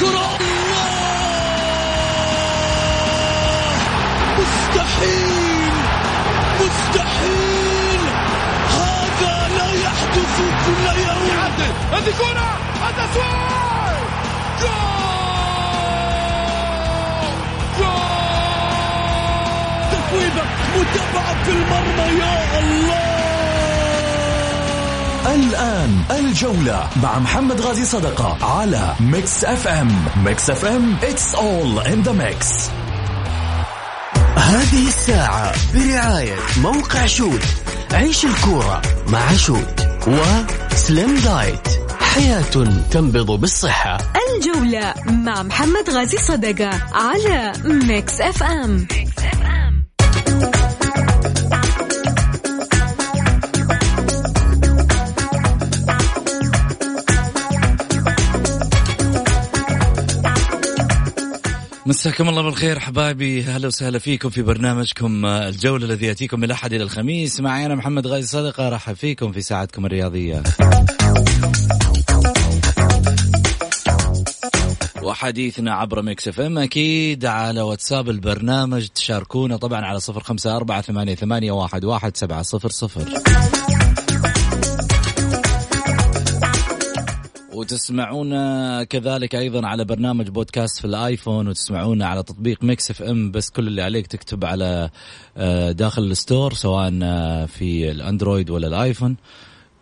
[0.00, 0.38] الكرة
[4.38, 5.72] مستحيل!
[6.60, 8.00] مستحيل!
[8.70, 10.36] هذا لا يحدث
[10.66, 11.30] كل يوم!
[11.92, 12.50] هذه كرة!
[12.88, 14.08] التسويق
[14.60, 15.10] جول!
[17.78, 19.10] جول!
[19.92, 20.44] تفويضة
[20.76, 23.19] متابعة في المرمى يا الله!
[25.34, 32.12] الآن الجولة مع محمد غازي صدقة على Mix FM Mix FM it's all in the
[32.12, 32.70] mix.
[34.36, 37.40] هذه الساعة برعاية موقع شوت.
[37.92, 41.68] عيش الكورة مع شوت وسليم diet
[42.00, 42.42] حياة
[42.90, 43.98] تنبض بالصحة.
[44.36, 48.86] الجولة مع محمد غازي صدقة على Mix FM
[61.90, 66.82] مساكم الله بالخير حبايبي أهلا وسهلا فيكم في برنامجكم الجولة الذي يأتيكم من الأحد إلى
[66.82, 70.42] الخميس معي أنا محمد غازي صدقه أرحب فيكم في ساعتكم الرياضية.
[75.02, 81.14] وحديثنا عبر Mix FM أكيد على واتساب البرنامج تشاركونا طبعا على صفر خمسة أربعة ثمانية,
[81.14, 83.04] ثمانية واحد, واحد سبعة صفر صفر
[87.60, 93.66] وتسمعونا كذلك أيضا على برنامج بودكاست في الآيفون وتسمعونا على تطبيق Mix FM بس كل
[93.66, 94.90] اللي عليك تكتب على
[95.36, 99.16] آه، داخل ال store سواء آه، في الأندرويد ولا الآيفون.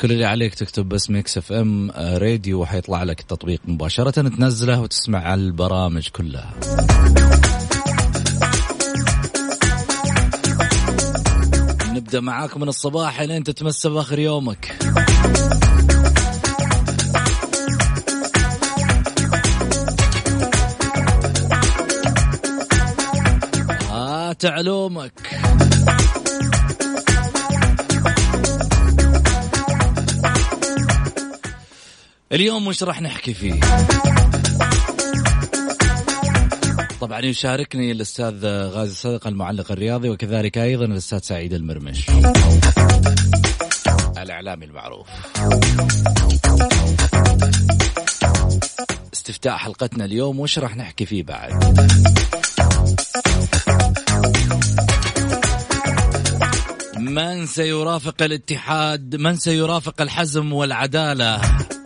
[0.01, 5.35] كل اللي عليك تكتب بس Mix FM آه، راديو وحيطلع لك التطبيق مباشرة تنزله وتسمع
[5.35, 6.55] البرامج كلها.
[11.89, 14.79] نبدأ معاكم من الصباح لين تتمسى بآخر يومك.
[24.45, 25.13] علومك.
[32.33, 33.61] اليوم وش راح نحكي فيه؟
[37.01, 42.07] طبعا يشاركني الأستاذ غازي صدقه المعلق الرياضي وكذلك أيضا الأستاذ سعيد المرمش.
[44.19, 45.07] الإعلامي المعروف.
[49.13, 52.38] استفتاء حلقتنا اليوم وش راح نحكي فيه بعد؟
[56.99, 61.41] من سيرافق الاتحاد من سيرافق الحزم والعدالة؟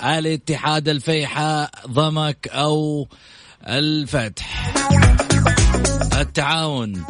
[0.05, 3.09] الاتحاد الفيحاء ضمك أو
[3.67, 4.75] الفتح؟
[6.21, 7.05] التعاون.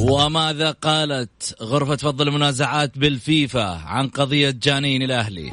[0.00, 5.50] وماذا قالت غرفة فض المنازعات بالفيفا عن قضية جانين الأهلي؟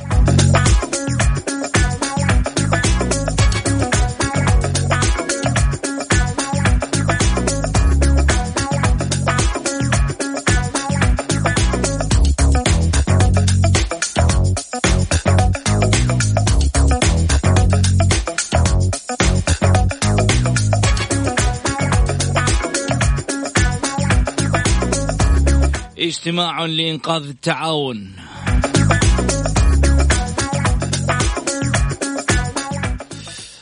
[26.07, 28.15] اجتماع لإنقاذ التعاون.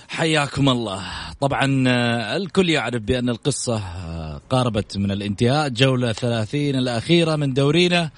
[0.10, 1.04] حياكم الله.
[1.40, 8.12] طبعا آه، الكل يعرف بأن القصة آه، قاربت من الانتهاء جولة ثلاثين الأخيرة من دورينا.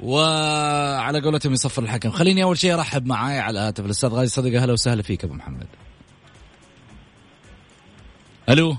[0.00, 2.10] وعلى قولتهم يصفر الحكم.
[2.10, 5.66] خليني أول شيء أرحب معاي على الهاتف الأستاذ غازي صدقة أهلا وسهلا فيك أبو محمد.
[8.48, 8.76] ألو؟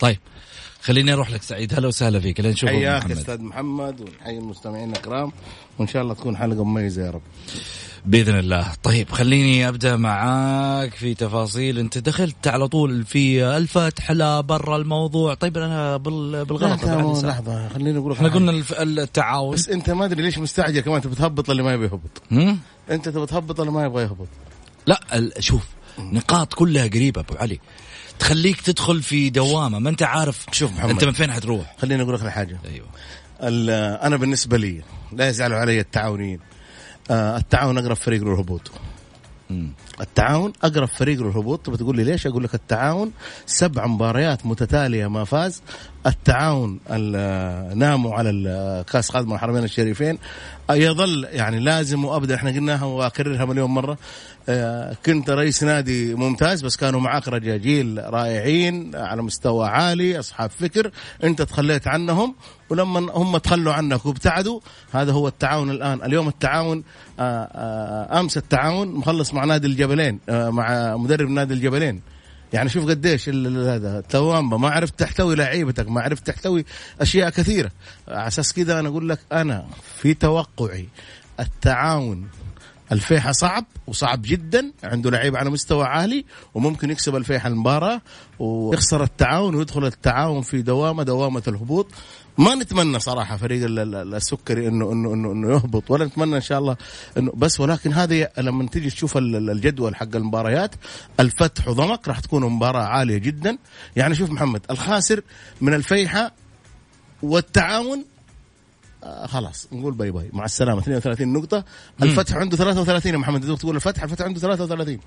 [0.00, 0.18] طيب.
[0.88, 1.74] خليني أروح لك سعيد.
[1.74, 2.40] هلا وسهلا فيك.
[2.40, 3.16] لين نشوف أبو حياك محمد.
[3.18, 5.32] أستاذ محمد ونحيي المستمعين الكرام
[5.78, 7.20] وإن شاء الله تكون حلقة مميزة يا رب.
[8.06, 8.72] بإذن الله.
[8.82, 11.78] طيب خليني أبدأ معاك في تفاصيل.
[11.78, 15.34] أنت دخلت على طول في الفتح لا برا الموضوع.
[15.34, 17.28] طيب أنا بال- بالغلط لا،.
[17.28, 18.28] لحظة خليني أقول لك إحنا.
[18.28, 18.62] قلنا
[19.02, 19.54] التعاون.
[19.54, 22.58] بس أنت ما أدري ليش مستعجل كمان تبي تهبط اللي ما يبي يهبط؟ هم؟
[22.90, 24.28] أنت تبي تهبط اللي ما يبغى يهبط؟
[24.86, 25.62] لا ال- شوف
[25.98, 27.60] نقاط كلها قريبة أبو علي.
[28.18, 29.78] تخليك تدخل في دوامة.
[29.78, 30.90] ما انت عارف شوف محمد.
[30.90, 31.76] انت من فين حتروح.
[31.78, 32.58] خليني أقول لك على حاجة.
[32.64, 32.86] أيوه.
[34.06, 34.82] أنا بالنسبة لي
[35.12, 36.40] لا يزعلوا علي التعاونيين
[37.10, 38.70] آه، التعاون أقرب فريق للهبوط.
[40.00, 40.52] التعاون.
[40.62, 41.66] أقرب فريق للهبوط.
[41.66, 43.12] تبى تقول لي ليش؟ أقول لك التعاون.
[43.46, 45.62] سبع مباريات متتالية ما فاز.
[46.06, 50.18] التعاون ال- ناموا على كأس خادم الحرمين الشريفين.
[50.70, 52.34] يظل يعني لازم وأبدأ.
[52.34, 53.98] إحنا قلناها واكررها مليون مرة.
[54.50, 60.90] آه، كنت رئيس نادي ممتاز بس كانوا معك رجاجيل رائعين على مستوى عالي أصحاب فكر.
[61.24, 62.34] أنت تخليت عنهم.
[62.70, 64.60] ولما هم تخلوا عنك وابتعدوا
[64.92, 66.02] هذا هو التعاون الآن.
[66.02, 66.84] اليوم التعاون
[67.20, 72.00] آه، آه، أمس التعاون مخلص مع نادي الجبلين آه، مع مدرب نادي الجبلين.
[72.52, 76.64] يعني شوف قديش هذا توامبا ما عرفت تحتوي لعيبتك ما عرفت تحتوي
[77.00, 77.70] أشياء كثيرة.
[78.08, 79.66] على أساس كذا أنا أقول لك أنا
[80.00, 80.88] في توقعي
[81.40, 82.28] التعاون
[82.92, 86.24] الفيحة صعب وصعب جدا عنده لعيب على مستوى عالي
[86.54, 88.00] وممكن يكسب الفيحة المباراة
[88.38, 91.86] ويخسر التعاون ويدخل التعاون في دوامة دوامة الهبوط.
[92.38, 96.40] ما نتمنى صراحة فريق ال- ال- السكري انه انه انه, إنه يهبط ولا نتمنى إن
[96.40, 96.76] شاء الله
[97.18, 100.74] انه بس ولكن هذه لما تيجي تشوف ال- ال- الجدول حق المباريات
[101.20, 103.58] الفتح وضمك راح تكون مباراة عالية جدا.
[103.96, 105.20] يعني شوف محمد الخاسر
[105.60, 106.32] من الفيحة
[107.22, 108.04] والتعاون
[109.04, 110.30] آه خلاص نقول bye bye.
[110.32, 111.64] مع السلامة 32 نقطة.
[112.02, 114.98] الفتح عنده 33 يا محمد تقول الفتح الفتح عنده 33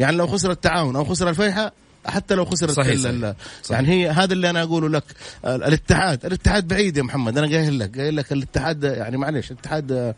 [0.00, 1.72] يعني لو خسر التعاون أو خسر الفيحة
[2.06, 3.06] حتى لو خسر صحيح، صحيح.
[3.10, 3.80] ال- صحيح.
[3.80, 5.04] يعني هي هذا اللي أنا أقوله لك.
[5.44, 10.14] الاتحاد الاتحاد بعيد يا محمد أنا قايل لك قايل لك الاتحاد يعني معلش الاتحاد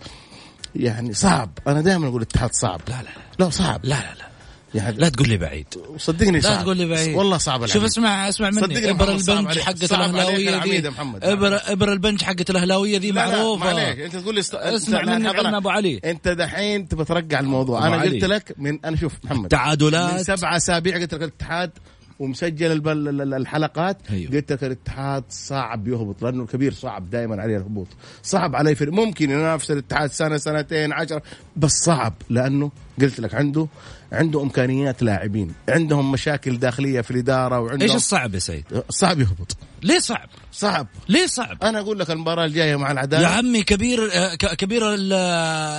[0.77, 1.51] يعني صعب.
[1.67, 2.81] أنا دائما أقول الاتحاد صعب.
[2.89, 3.45] لا لا.
[3.45, 3.81] لا صعب.
[3.85, 4.29] لا لا لا.
[4.75, 5.67] لا تقول لي بعيد
[5.97, 7.91] صدقني لا صعب تقول لي بعيد والله صعب شوف العميد.
[7.91, 9.59] اسمع اسمع مني صدقني إبر البنج.
[9.59, 11.25] حقت الأهلاوية دي محمد.
[11.25, 14.55] إبر إبر البنج حقت الأهلاوية دي لا لا معروفة ما عليك أنت تقول لي است...
[14.55, 15.29] اسمع مني.
[15.29, 16.01] علم أبو علي.
[16.05, 18.15] أنت دحين تبى ترجع الموضوع أنا علي.
[18.15, 21.71] قلت لك من أنا شوف محمد من تعادلات سبعة أسابيع قلت لك الاتحاد
[22.19, 22.89] ومسجل
[23.35, 24.33] الحلقات أيوه.
[24.33, 27.87] قلت لك الاتحاد صعب يهبط لأنه الكبير صعب دائما عليه الهبوط
[28.23, 31.21] صعب عليه فريق ممكن ينافس الاتحاد سنة سنتين عشر
[31.57, 32.71] بس صعب لأنه
[33.01, 33.69] قلت لك عنده
[34.13, 39.57] عنده إمكانيات لاعبين عندهم مشاكل داخلية في الإدارة وعندهم إيش الصعب يا سيد؟ صعب يهبط
[39.83, 44.11] ليه صعب؟ صعب ليه صعب؟ أنا أقول لك المباراة الجاية مع يا العداله عمي كبير
[44.13, 45.13] آه، كبير ال-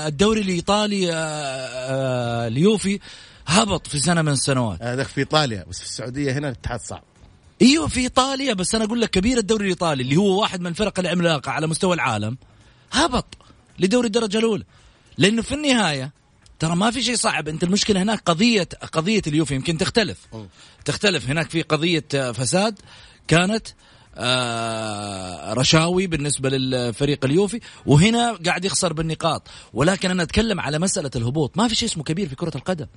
[0.07, 2.99] الدوري الإيطالي آه، آه، اليوفي
[3.49, 4.81] هبط في سنة من السنوات.
[4.81, 7.03] هذاك في إيطاليا بس في السعودية هنا الاتحاد صعب.
[7.61, 10.99] أيوه في إيطاليا بس أنا أقول لك كبير الدوري الإيطالي اللي هو واحد من الفرق
[10.99, 12.37] العملاقه على مستوى العالم
[12.91, 13.37] هبط
[13.79, 14.63] لدوري الدرجة الأولى.
[15.17, 16.11] لأنه في النهاية
[16.59, 17.47] ترى ما في شيء صعب.
[17.47, 20.17] أنت المشكلة هناك قضية قضية اليوفي يمكن تختلف.
[20.85, 21.29] تختلف.
[21.29, 22.79] هناك في قضية آه، فساد
[23.27, 23.67] كانت
[24.15, 29.47] آه رشاوي بالنسبة للفريق اليوفي وهنا قاعد يخسر بالنقاط.
[29.73, 31.57] ولكن أنا أتكلم على مسألة الهبوط.
[31.57, 32.87] ما في شيء اسمه كبير في كرة القدم.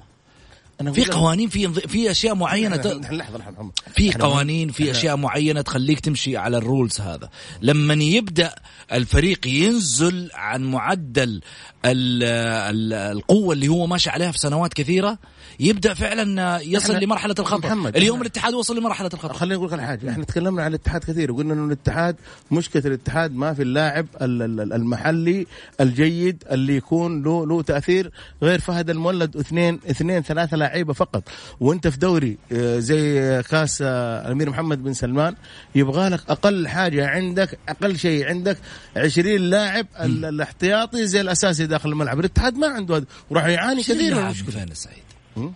[0.92, 6.00] في قوانين في في أشياء معينة ت- لحظة لحظة في قوانين في أشياء معينة تخليك
[6.00, 7.28] تمشي على الرولز هذا.
[7.62, 8.54] لما يبدأ
[8.92, 11.40] الفريق ينزل عن معدل
[11.84, 15.18] ال ال القوة اللي هو ماشي عليها في سنوات كثيرة
[15.62, 17.66] يبدأ فعلا يصل إحنا- لمرحلة الخطر.
[17.66, 19.32] محمد، اليوم إحنا- الاتحاد وصل لمرحلة الخطر.
[19.34, 20.10] خليني أقول لك حاجة.
[20.10, 22.16] إحنا تكلمنا عن الاتحاد كثير وقلنا إنه الاتحاد
[22.50, 25.46] مشكلة الاتحاد ما في اللاعب ال- ال- المحلي
[25.80, 28.10] الجيد اللي يكون له له تأثير
[28.42, 31.22] غير فهد المولد اثنين اثنين ثلاثة لعيبة فقط.
[31.60, 35.34] وأنت في دوري آه، زي كاس آه، الامير محمد بن سلمان
[35.74, 38.58] يبغى لك أقل حاجة عندك أقل شيء عندك
[38.96, 42.20] 20 لاعب ال- الاحتياطي زي الأساسي داخل الملعب.
[42.20, 44.66] الاتحاد ما عنده هذا وراح يعاني كثير من المشكلة.
[44.74, 45.02] سعيد؟
[45.36, 45.52] هم؟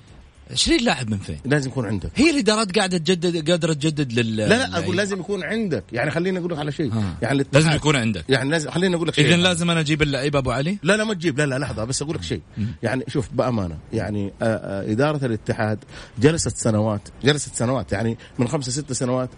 [0.51, 2.11] 20 لاعب من فين؟ لازم يكون عندك.
[2.15, 5.85] هي الادارات قاعدة تجدد قادرة تجدد لل لا لا أقول لازم يكون عندك.
[5.93, 6.93] يعني خليني أقول لك على شيء.
[6.93, 7.17] ها.
[7.23, 7.55] يعني الاتحاد.
[7.55, 8.25] لازم يكون عندك.
[8.29, 9.27] يعني لازم خليني أقول لك شيء.
[9.27, 11.39] اذا لازم أنا أجيب اللعيبه أبو علي؟ لا لا ما تجيب.
[11.39, 12.41] لا لا لحظة بس أقول لك شيء.
[12.83, 15.79] يعني شوف بأمانة يعني آه، آه، إدارة الاتحاد
[16.19, 19.31] جلست سنوات جلست سنوات يعني من خمسة ستة سنوات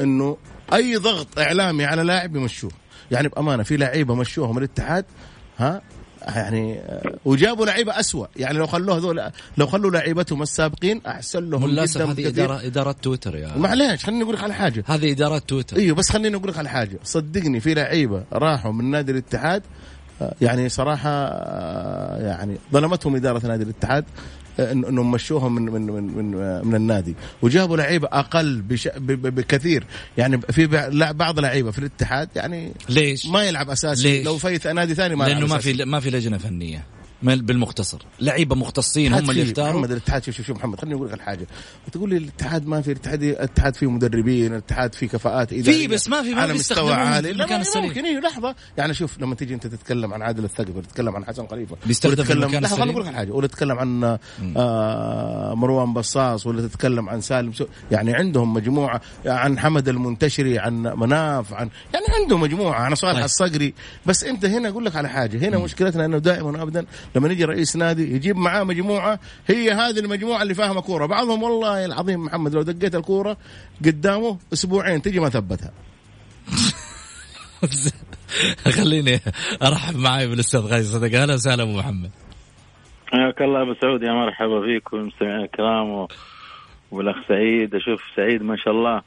[0.00, 0.36] إنه
[0.72, 2.70] أي ضغط إعلامي على لاعب يمشوه
[3.10, 5.04] يعني بأمانة في لعيبة مشوهم الاتحاد
[5.58, 5.82] ها؟
[6.26, 8.26] يعني آه، وجابوا لعيبة أسوأ.
[8.36, 12.28] يعني لو خلوه هذول لو خلوا لعيبتهم السابقين احسن لهم للاسف هذه.
[12.28, 14.84] اداره ادارات تويتر يا معليش خليني أقول لك على حاجة.
[14.86, 15.76] هذه ادارات تويتر.
[15.76, 16.98] إيوه بس خليني أقول لك على حاجة.
[17.04, 19.62] صدقني في لعيبة راحوا من نادي الاتحاد
[20.22, 24.04] آه، يعني صراحة آه، يعني ظلمتهم إدارة نادي الاتحاد.
[24.58, 29.34] آه، إنهم مشوهم من من من من, من النادي وجابوا لعيبة أقل بش ب- ب-
[29.34, 29.84] بكثير
[30.18, 30.66] يعني في
[31.12, 35.24] بعض لعيبة في الاتحاد يعني ليش؟ ما يلعب أساسي ليش؟ لو في نادي ثاني ما
[35.24, 35.58] لأنه ما.
[35.58, 37.98] في ما في لجنة فنية بالمختصر.
[38.20, 39.70] لعيبة مختصين هم اللي يختاروا.
[39.72, 41.46] محمد الاتحاد شوف شوف شوف محمد خليني أقول لك حاجة
[41.92, 46.22] تقول لي الاتحاد ما في الاتحاد الاتحاد فيه مدربين الاتحاد فيه كفاءات اداريه بس ما
[46.22, 47.32] في- ما على مستوى في عالي.
[47.32, 47.84] لا السليم.
[47.86, 48.54] ممكن إيه لحظة.
[48.78, 52.22] يعني شوف لما تيجي أنت تتكلم عن عادل الثقفي تتكلم عن حسن خليفة بيستخدم في
[52.22, 53.32] تتكلم- لحظة، خليني؟ أقول لك حاجة.
[53.32, 54.18] ولا تتكلم عن
[54.56, 60.82] آه مروان بصاص ولا تتكلم عن سالم سو يعني عندهم مجموعة عن حمد المنتشري عن
[60.82, 63.24] مناف عن يعني عندهم مجموعة عن صالح طيب.
[63.24, 63.74] الصقري.
[64.06, 65.48] بس أنت هنا أقول لك على حاجة.
[65.48, 70.42] هنا مشكلتنا أنه دائما وابدا لما يجي رئيس نادي يجيب معاه مجموعة هي هذه المجموعة
[70.42, 71.06] اللي فاهمة كورة.
[71.06, 73.36] بعضهم والله العظيم محمد لو دقيت الكورة
[73.84, 75.72] قدامه أسبوعين تجي ما ثبتها.
[78.76, 79.20] خليني
[79.62, 82.10] أرحب معي بالأستاذ غازي صدق أهلا وسهلا أبو محمد.
[83.06, 84.02] حياك الله أبو سعود.
[84.02, 86.08] يا مرحبا فيكم المستمعين الكرام و...
[86.90, 87.74] والأخ سعيد.
[87.74, 89.02] أشوف سعيد ما شاء الله.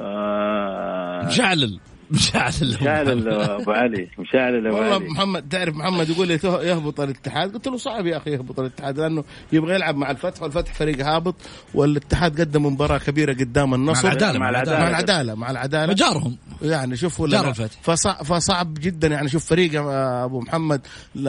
[0.00, 1.26] آه...
[1.26, 1.80] مشعلل.
[2.14, 4.08] مشعلل مشعلل ابو علي.
[4.18, 5.08] مشعلل ابو والله علي.
[5.08, 7.54] محمد تعرف محمد يقول لي يهبط الاتحاد.
[7.54, 11.34] قلت له صعب يا أخي يهبط الاتحاد لأنه يبغى يلعب مع الفتح والفتح فريق هابط
[11.74, 14.08] والاتحاد قدم مباراة كبيرة قدام النصر.
[14.08, 14.88] العدالة، مع مع العدالة.
[14.88, 15.92] العدالة مع العدالة.
[15.92, 17.48] جارهم يعني شوف ولا جار.
[17.48, 17.78] الفتح.
[17.82, 19.08] فصع فصعب جدا.
[19.08, 19.82] يعني شوف فريق
[20.24, 20.80] أبو محمد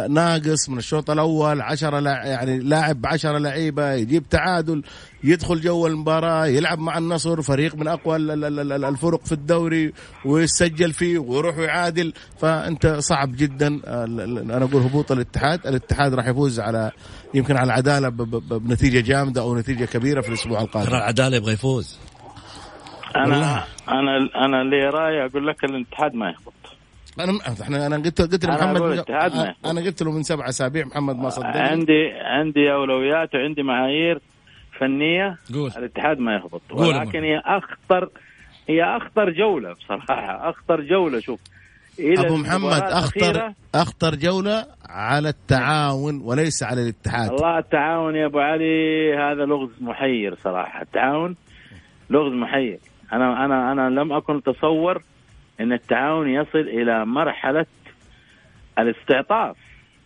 [0.10, 4.84] ناقص من الشوط الأول 10 لا يعني لاعب 10 لعيبة يجيب تعادل.
[5.26, 9.32] يدخل جو المباراة يلعب مع النصر فريق من أقوى ال- ال- ال- ال- الفرق في
[9.32, 9.94] الدوري
[10.26, 12.14] ويسجل فيه ويروح ويعادل.
[12.40, 13.68] فأنت صعب جدا
[14.48, 16.92] أنا أقول هبوط الاتحاد الاتحاد راح يفوز على
[17.34, 20.96] يمكن على العدالة ب- ب- ب- بنتيجة جامدة أو نتيجة كبيرة في الأسبوع ترى القادم
[20.96, 22.00] العدالة يبغى يفوز.
[23.16, 26.54] أنا أنا أنا اللي رأيي أقول لك الاتحاد ما يهبط.
[27.20, 29.56] أنا إحنا أنا قلت قلت أنا لمحمد.
[29.66, 34.20] أنا قلت له من سبع أسابيع محمد ما صدقني عندي عندي أولويات وعندي معايير.
[34.80, 35.72] فنية قول.
[35.78, 36.62] الاتحاد ما يهبط.
[36.72, 38.10] ولكن هي اخطر
[38.70, 40.50] هي أخطر جولة بصراحة.
[40.50, 41.40] أخطر جولة شوف.
[42.00, 47.32] أبو محمد اخطر أخطر جولة على التعاون وليس على الاتحاد.
[47.32, 50.82] الله التعاون يا أبو علي هذا لغز محير صراحة.
[50.82, 51.36] التعاون
[52.10, 52.80] لغز محير.
[53.14, 55.02] أنا أنا أنا لم أكن أتصور
[55.60, 57.66] إن التعاون يصل إلى مرحلة
[58.80, 59.58] الاستعطاف.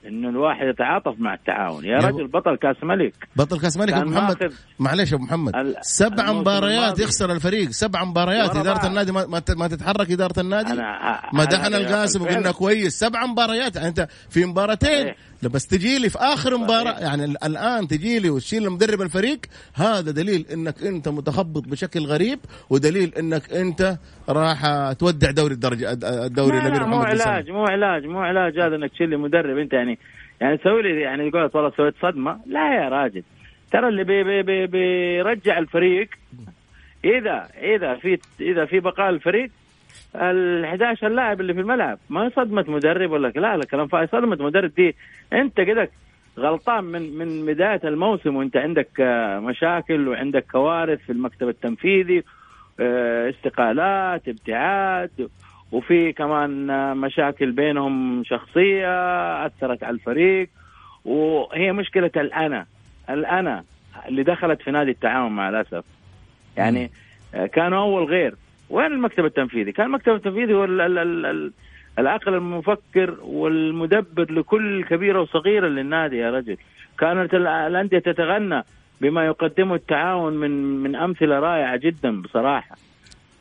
[0.07, 1.85] إنه الواحد يتعاطف مع التعاون.
[1.85, 3.13] يا رجل بطل كاس ملك.
[3.35, 4.53] بطل كاس ملك ابو محمد.
[4.79, 5.53] يا أبو محمد.
[5.81, 6.99] سبع مباريات.
[6.99, 7.69] يخسر الفريق.
[7.69, 8.55] سبع مباريات.
[8.55, 8.87] إدارة.
[8.87, 12.21] النادي ما, ما تتحرك إدارة النادي؟ أنا- مدحنا القاسم.
[12.21, 12.99] وقلنا كويس.
[12.99, 13.75] سبع مباريات.
[13.75, 15.13] يعني أنت في مباراتين.
[15.47, 19.39] بس تجي لي في آخر مباراة يعني ال- الآن تجي لي وتشيل مدرب الفريق
[19.73, 23.97] هذا دليل إنك أنت متخبط بشكل غريب ودليل إنك أنت
[24.29, 25.91] راح تودع دوري الدرجة
[26.25, 27.01] الدوري لا لا مو.
[27.01, 29.57] علاج مو علاج مو علاج هذا إنك تشيل لي مدرب.
[29.57, 29.99] أنت يعني
[30.41, 32.39] يعني تسوي لي يعني يقول والله سويت صدمة.
[32.45, 33.23] لا يا راجل.
[33.71, 36.09] ترى اللي بي بي بي بيرجع الفريق
[37.05, 39.49] إذا إذا في إذا في بقاء الفريق
[40.15, 41.99] ال 11 لاعب اللي في الملعب.
[42.09, 44.07] ما صدمه مدرب ولا لا لا كلام فاضي.
[44.07, 44.95] صدمه مدرب دي.
[45.33, 45.89] انت كده
[46.37, 52.23] غلطان من من بداية الموسم وانت عندك آه، مشاكل وعندك كوارث في المكتب التنفيذي
[52.79, 55.29] آه، استقالات ابتعاد
[55.71, 58.87] وفي كمان آه، مشاكل بينهم شخصية
[59.45, 60.49] أثرت على الفريق.
[61.05, 62.65] وهي مشكلة الأنا.
[63.09, 63.63] الأنا
[64.07, 65.83] اللي دخلت في نادي التعاون مع الأسف.
[66.57, 66.91] يعني
[67.53, 68.35] كانوا أول غير.
[68.69, 71.51] وين المكتب التنفيذي؟ كان المكتب التنفيذي هو ال- ال- ال- ال-
[71.99, 76.57] العقل المفكر والمدبر لكل كبيرة وصغيرة للنادي يا رجل
[76.99, 78.63] كانت ال- الأندية تتغنى
[79.01, 80.51] بما يقدمه التعاون من
[80.83, 82.75] من أمثلة رائعة جدا بصراحة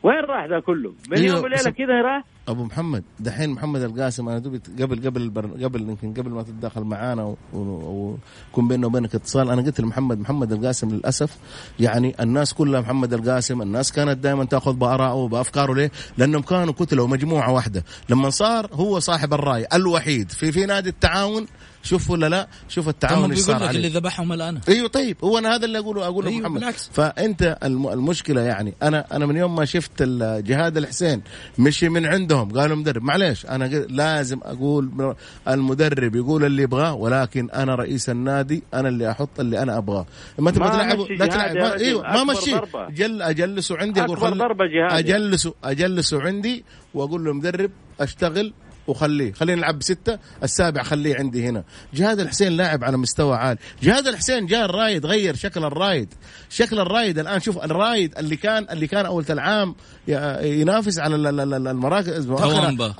[0.02, 3.82] وين راح ذا كله؟ من أيوه، يوم وليلة بس- كذا راح أبو محمد دحين محمد
[3.82, 5.46] القاسم أنا دوبي قبل قبل البر...
[5.64, 10.88] قبل يمكن قبل ما تتدخل معانا ويكون بيننا وبينك اتصال أنا قلت لمحمد محمد القاسم
[10.90, 11.36] للأسف
[11.80, 17.02] يعني الناس كلها محمد القاسم الناس كانت دائما تأخذ بارائه وبافكاره ليه؟ لأنهم كانوا كتلة
[17.02, 21.46] ومجموعة واحدة لما صار هو صاحب الرأي الوحيد في في نادي التعاون
[21.82, 25.16] شوف ولا لا شوف التعاون إيش بيقول صار لك عليه اللي ذبحهم الآن أيوه طيب
[25.24, 26.90] هو أنا هذا اللي اقوله أقوله أيوه، محمد بالعكس.
[26.92, 30.02] فأنت الم- المشكلة يعني أنا أنا من يوم ما شفت
[30.42, 31.22] جهاد الحسين
[31.58, 35.14] مشي من عندهم قالوا مدرب معليش أنا لازم أقول
[35.48, 40.06] المدرب يقول اللي يبغاه ولكن أنا رئيس النادي أنا اللي أحط اللي أنا أبغاه
[40.38, 41.74] ما تبغى مشي لا تلعب ما.
[41.78, 42.54] أيوه ما مشي.
[42.90, 44.18] جل أجلسه عندي أقول
[44.58, 44.98] جهاد.
[44.98, 47.70] اجلسه أجلسه عندي وأقول له مدرب
[48.00, 48.52] أشتغل
[48.88, 49.32] وخليه.
[49.32, 51.64] خلينا نلعب بستة السابع خليه عندي هنا.
[51.94, 56.14] جهاد الحسين لاعب على مستوى عالي جهاد الحسين جاء الرايد غير شكل الرايد.
[56.50, 59.74] شكل الرايد الآن شوف الرايد اللي كان اللي كان أول العام
[60.08, 62.30] ي- ينافس على ال- ال- ال- المراكز.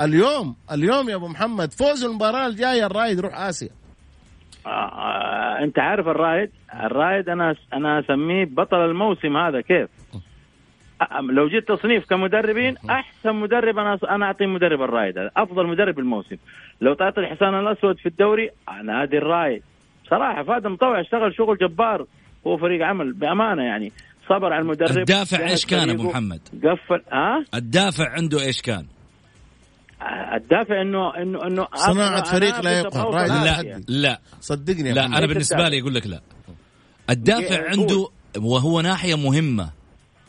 [0.01, 3.69] اليوم اليوم يا أبو محمد فوز المباراة الجاية الرايد يروح آسيا.
[4.67, 6.51] آه أنت عارف الرايد؟
[6.85, 9.89] الرايد أنا أنا أسميه بطل الموسم هذا كيف؟
[11.31, 16.37] لو جيت تصنيف كمدربين أحسن مدرب أنا أنا أعطي مدرب الرايد هذا أفضل مدرب الموسم
[16.81, 18.51] لو تعطي الحصان الأسود في الدوري
[18.85, 19.63] نادي الرايد
[20.11, 22.07] صراحة فهد مطوع اشتغل شغل جبار
[22.47, 23.93] هو فريق عمل بأمانة يعني
[24.29, 28.87] صبر على المدرب الدافع إيش كان أبو محمد؟ قفل ها الدافع عنده إيش كان؟
[30.35, 33.11] الدافع إنه إنه إنه صناعة أبغى فريق لا يقهر.
[33.11, 33.81] لا لا آسيا.
[33.89, 35.07] لا صدقني لا.
[35.07, 35.69] أنا بالنسبة.
[35.69, 36.21] لي أقول لك لا
[37.11, 37.71] الدافع.
[37.71, 39.71] عنده وهو ناحية مهمة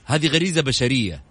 [0.10, 1.24] هذه غريزة بشرية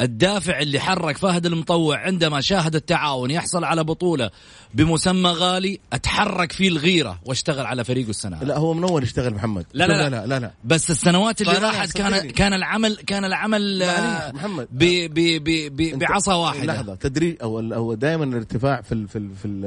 [0.00, 4.30] الدافع اللي حرك فهد المطوع عندما شاهد التعاون يحصل على بطولة
[4.74, 9.66] بمسمى غالي أتحرك فيه الغيرة واشتغل على فريقه السنة لا هو من أول يشتغل محمد
[9.72, 10.50] لا لا لا, لا, لا, لا.
[10.64, 12.30] بس السنوات اللي راحت كان.
[12.30, 14.68] كان العمل كان العمل آه، محمد.
[14.72, 19.08] ب ب ب ب أنت- بعصا واحدة لحظة تدريج أو هو دائما الارتفاع في ال
[19.08, 19.62] في ال في ال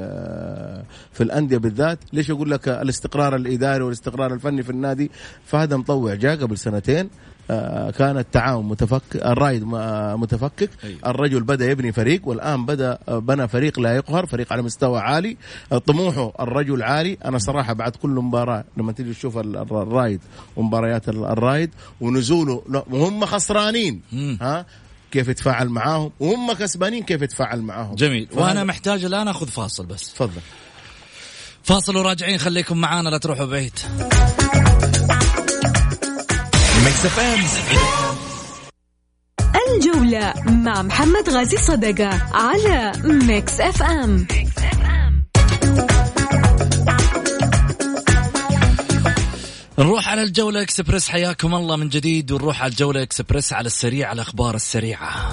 [1.14, 5.12] في الأندية بالذات ليش أقول لك الاستقرار الإداري والاستقرار الفني في النادي
[5.46, 7.31] فهذا مطوع جاء قبل سنتين آه،
[7.92, 10.70] كان التعاون متفك الرايد م- متفكك.
[11.06, 15.38] الرجل بدأ يبني فريق والآن بدأ آه، بنى فريق لا يقهر فريق على مستوى عالي.
[15.72, 17.18] آه، طموحه الرجل عالي.
[17.26, 20.20] أنا صراحة بعد كل مباراة لما تيجي تشوف ال- ال- الرايد
[20.56, 21.70] ومباريات ال- الرايد
[22.02, 24.02] ونزوله وهم خسرانين.
[24.12, 24.38] مم.
[24.42, 24.66] ها؟
[25.12, 28.28] كيف يتفاعل معاهم؟ وهم كسبانين كيف يتفاعل معاهم؟ جميل.
[28.34, 30.14] وأنا محتاج الآن أخذ فاصل بس.
[30.14, 30.42] تفضل.
[31.64, 33.74] فاصل وراجعين خليكم معانا لا تروحوا بعيد.
[36.86, 37.40] Mix FM
[39.76, 44.28] الجولة مع محمد غازي صدقة على Mix FM
[49.80, 54.56] نروح على الجولة اكسبرس حياكم الله من جديد ونروح على الجولة اكسبرس على السريع الأخبار
[54.56, 55.32] السريعة.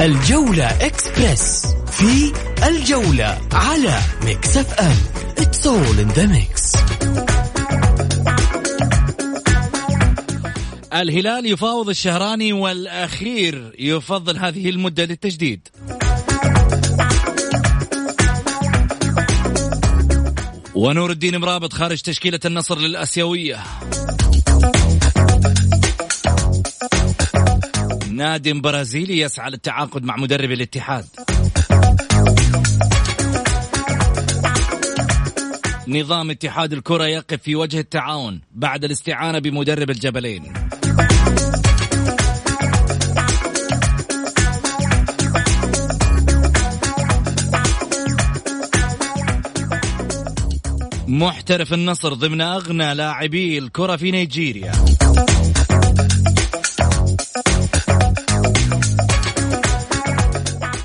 [0.00, 2.32] الجولة إكسبرس في
[2.68, 4.96] الجولة على Mix FM
[5.36, 6.76] It's all in the mix.
[10.92, 15.68] الهلال يفاوض الشهراني والأخير يفضل هذه المدة للتجديد.
[20.74, 23.58] ونور الدين مرابط خارج تشكيلة النصر للآسيوية.
[28.10, 31.06] نادي برازيلي يسعى للتعاقد مع مدرب الاتحاد.
[35.88, 40.52] نظام اتحاد الكرة يقف في وجه التعاون بعد الاستعانة بمدرب الجبلين.
[51.08, 54.72] محترف النصر ضمن أغنى لاعبي الكرة في نيجيريا.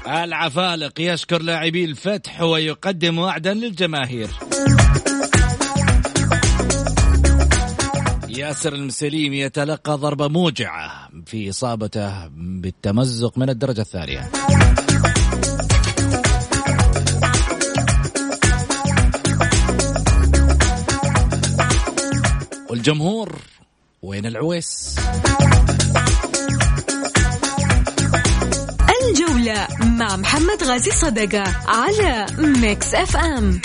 [0.08, 4.29] العفالق يشكر لاعبي الفتح ويقدم وعدا للجماهير.
[8.38, 14.31] ياسر المسليم يتلقى ضربة موجعة في إصابته بالتمزق من الدرجة الثانية.
[22.70, 23.35] والجمهور
[24.01, 24.96] وين العويس؟
[29.01, 33.61] الجولة مع محمد غازي صدقة على ميكس أف أم.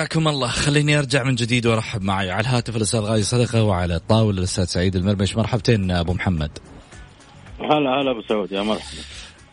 [0.00, 0.48] حياكم الله.
[0.48, 4.96] خليني أرجع من جديد وأرحب معي على الهاتف الأستاذ غازي صدقة وعلى الطاولة الأستاذ سعيد
[4.96, 5.36] المرمش.
[5.36, 6.50] مرحبتين أبو محمد.
[7.60, 8.98] هلا هلا أبو سعود يا مرحبا.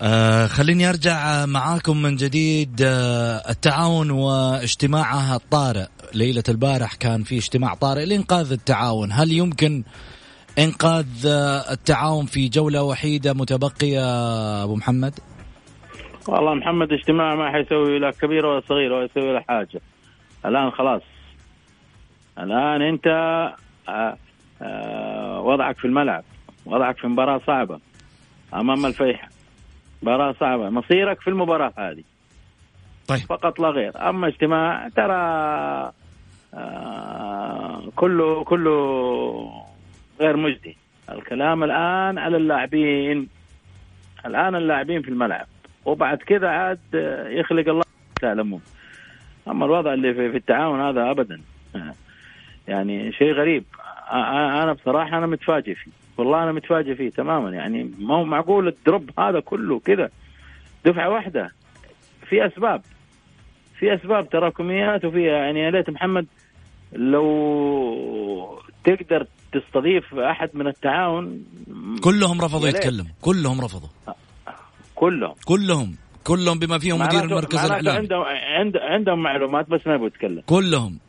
[0.02, 2.82] آه خليني أرجع معاكم من جديد.
[2.82, 9.12] آه التعاون واجتماعها الطارئ ليلة البارح كان في اجتماع طارئ لإنقاذ التعاون.
[9.12, 9.84] هل يمكن
[10.60, 14.04] إنقاذ آه التعاون في جولة وحيدة متبقية
[14.64, 15.20] أبو محمد؟
[16.28, 19.82] والله محمد اجتماع ما حيسوي لا كبير ولا صغير ولا يسوي له حاجة.
[20.48, 21.02] الآن خلاص.
[22.40, 23.08] الآن أنت
[23.90, 24.18] آه،
[24.62, 26.24] آه، وضعك في الملعب
[26.66, 27.80] وضعك في مباراة صعبة
[28.54, 29.30] أمام الفيحة.
[30.02, 32.04] مباراة صعبة مصيرك في المباراة هذه.
[33.08, 33.20] طيب.
[33.20, 34.10] فقط لا غير.
[34.10, 35.14] أما اجتماع ترى
[36.54, 39.64] آه، كله كله
[40.22, 40.78] غير مجدي.
[41.10, 43.28] الكلام الآن على اللاعبين.
[44.26, 45.48] الآن اللاعبين في الملعب.
[45.86, 46.80] وبعد كذا عاد
[47.30, 47.84] يخلق الله
[48.22, 48.62] تعلمون.
[49.50, 51.42] أما الوضع اللي في, في التعاون هذا ابدا.
[52.68, 53.64] يعني شيء غريب.
[54.12, 55.92] أنا بصراحة أنا متفاجئ فيه.
[56.18, 57.50] والله أنا متفاجئ فيه تماما.
[57.50, 60.10] يعني ما هو معقول الدروب هذا كله كذا؟
[60.86, 61.52] دفعة واحدة.
[62.30, 62.82] في أسباب.
[63.80, 66.26] في أسباب تراكميات وفيها يعني يا ليت محمد
[66.94, 71.46] لو تقدر تستضيف أحد من التعاون
[72.04, 72.68] كلهم رفضوا.
[72.68, 73.12] يتكلموا.
[73.22, 73.90] كلهم رفضوا.
[74.96, 75.36] كلهم.
[75.46, 75.96] كلهم.
[76.28, 77.98] كلهم بما فيهم مدير المركز الإعلامي.
[77.98, 78.24] عندهم
[78.58, 81.00] عند عندهم معلومات بس ما يبغوا يتكلم كلهم.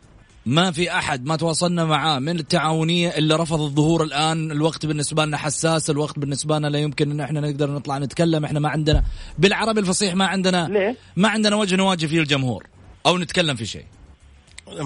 [0.47, 4.51] ما في أحد ما تواصلنا معاه من التعاونية إلا رفض الظهور الآن.
[4.51, 8.45] الوقت بالنسبة لنا حساس الوقت بالنسبة لنا لا يمكن إن إحنا نقدر نطلع نتكلم.
[8.45, 9.03] إحنا ما عندنا
[9.39, 12.67] بالعربي الفصيح ما عندنا ليه؟ ما عندنا وجه نواجه فيه الجمهور.
[13.07, 13.85] أو نتكلم في شيء.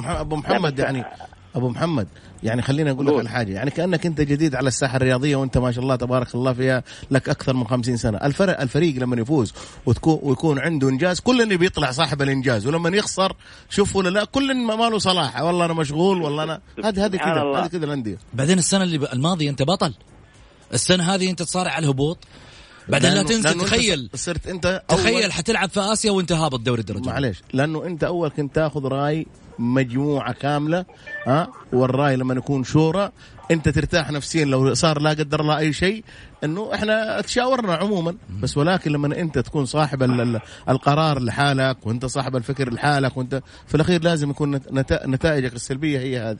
[0.05, 1.05] أبو محمد يعني
[1.55, 2.09] أبو محمد.
[2.43, 3.19] يعني خليني أقول لك.
[3.19, 6.53] على حاجة يعني كأنك أنت جديد على الساحة الرياضية وأنت ما شاء الله تبارك الله
[6.53, 8.19] فيها لك أكثر من 50 سنة.
[8.19, 9.53] الفرق الفريق لما يفوز
[9.87, 12.67] وتكون ويكون عنده إنجاز كل اللي بيطلع صاحب الإنجاز.
[12.67, 13.37] ولما يخسر
[13.71, 15.41] شوف ولا لا كل ما ما له صلاح.
[15.41, 17.43] والله أنا مشغول والله أنا هذه هذه كذا.
[17.43, 18.19] هذه كذا الأندية.
[18.35, 19.95] بعدين السنة اللي الماضية أنت بطل.
[20.75, 22.19] السنة هذه أنت تصارع على الهبوط.
[22.89, 24.11] بعدين لا تنسى تخيل.
[24.15, 27.09] صرت أنت تخيل حتلعب في آسيا وانت هابط دوري الدرجة.
[27.09, 27.43] معليش.
[27.53, 29.27] لأنه أنت أول كنت تاخذ رأي
[29.59, 30.85] مجموعة كاملة
[31.27, 33.11] ها؟ والرأي لما يكون شورى
[33.51, 36.05] أنت ترتاح نفسيا لو صار لا قدر الله أي شيء
[36.45, 38.15] إنه إحنا تشاورنا عموما.
[38.43, 43.43] بس ولكن لما أنت تكون صاحب ال- ال- القرار لحالك وأنت صاحب الفكر لحالك وأنت
[43.67, 46.39] في الأخير لازم يكون نت- نت- نتائجك السلبية هي هذه.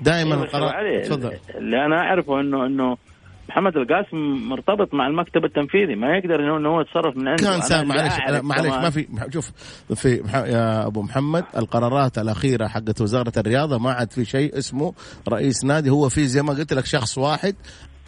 [0.00, 1.32] دائما أيوة، القرار تفضل.
[1.54, 2.96] اللي أنا أعرفه انه إنه
[3.48, 4.16] محمد القاسم
[4.48, 7.60] مرتبط مع المكتب التنفيذي ما يقدر انه هو يتصرف من عنده.
[7.68, 9.50] كان معلش معلش ما في شوف
[9.94, 14.94] في يا أبو محمد القرارات الأخيرة حقت وزارة الرياضة ما عاد في شيء اسمه
[15.28, 17.54] رئيس نادي هو في زي ما قلت لك شخص واحد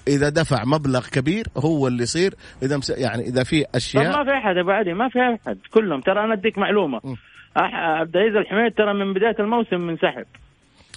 [0.09, 2.91] إذا دفع مبلغ كبير هو اللي يصير إذا مس...
[2.91, 6.01] يعني إذا في طب اشياء ما في أحد يا أبو علي ما في أحد كلهم.
[6.01, 6.99] ترى أنا أديك معلومة.
[7.01, 10.25] أح- عبد العزيز الحميد ترى من بداية الموسم منسحب.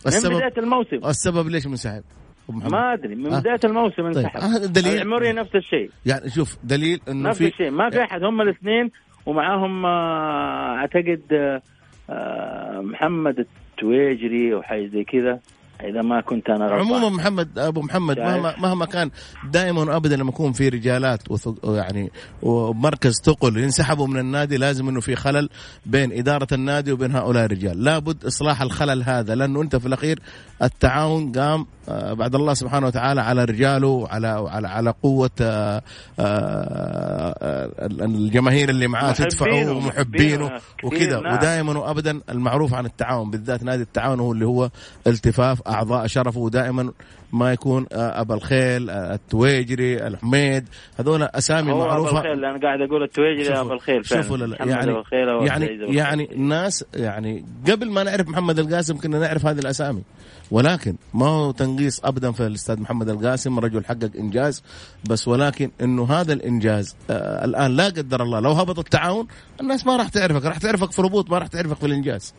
[0.05, 0.95] من السبب بداية الموسم.
[1.07, 2.03] السبب ليش منسحب؟
[2.49, 2.71] محمد.
[2.71, 3.39] ما أدري من آه.
[3.39, 4.39] بداية الموسم طيب، انسحب.
[4.39, 4.93] هذا دليل.
[4.93, 5.89] العموري نفس الشيء.
[6.05, 7.71] يعني شوف دليل إنه نفس في الشيء.
[7.71, 8.91] ما في أحد هم الاثنين
[9.25, 11.61] ومعاهم آه، أعتقد آه،
[12.09, 15.39] آه، محمد التويجري أو حاجة زي كذا.
[15.81, 19.09] إذا ما كنت أنا غلطان عموما محمد أبو محمد؟ مهما مهما كان
[19.51, 22.11] دائما ابدا لما يكون في رجالات وثق- يعني
[22.41, 25.49] ومركز ثقل ينسحبوا من النادي لازم إنه في خلل
[25.85, 30.19] بين إدارة النادي وبين هؤلاء الرجال، لابد إصلاح الخلل هذا لأنه أنت في الأخير
[30.63, 35.81] التعاون قام آه، بعد الله سبحانه وتعالى على رجاله وعلى على على قوة آه،
[36.19, 41.17] آه، الجماهير اللي معاه تدفعه ومحبينه محبينه وكذا.
[41.33, 44.69] ودائما وابدا المعروف عن التعاون بالذات نادي التعاون هو اللي هو
[45.07, 46.91] التفاف أعضاء شرفه ودائما
[47.33, 52.59] ما يكون آه، ابا الخيل آه، التويجري الحميد هذول أسامي هو أبو معروفة الخيل أنا
[52.59, 54.05] قاعد أقول التويجري أبو الخيل.
[54.05, 55.03] شوفوا يعني
[55.45, 56.35] يعني يعني.
[56.35, 60.03] الناس يعني قبل ما نعرف محمد القاسم كنا نعرف هذه الأسامي
[60.51, 64.63] ولكن ما هو تنقيص ابدا في الأستاذ محمد القاسم رجل حقق إنجاز
[65.09, 69.27] بس ولكن إنه هذا الإنجاز آه الآن لا قدر الله لو هبط التعاون
[69.61, 72.33] الناس ما راح تعرفك راح تعرفك في الهبوط ما راح تعرفك في الإنجاز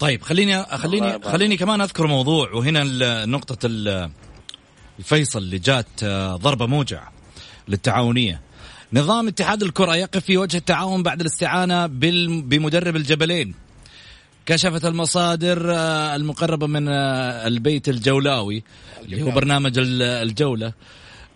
[0.00, 1.06] طيب خليني خليني.
[1.32, 3.02] خليني كمان أذكر موضوع وهنا ال-
[4.98, 7.08] الفيصل اللي جات آه، ضربة موجع
[7.68, 8.40] للتعاونية.
[8.92, 13.54] نظام اتحاد الكرة يقف في وجه التعاون بعد الاستعانة بال- بمدرب الجبلين.
[14.46, 18.62] كشفت المصادر آه، المقربة من آه، البيت الجولاوي
[19.04, 20.72] اللي هو برنامج ال- الجولة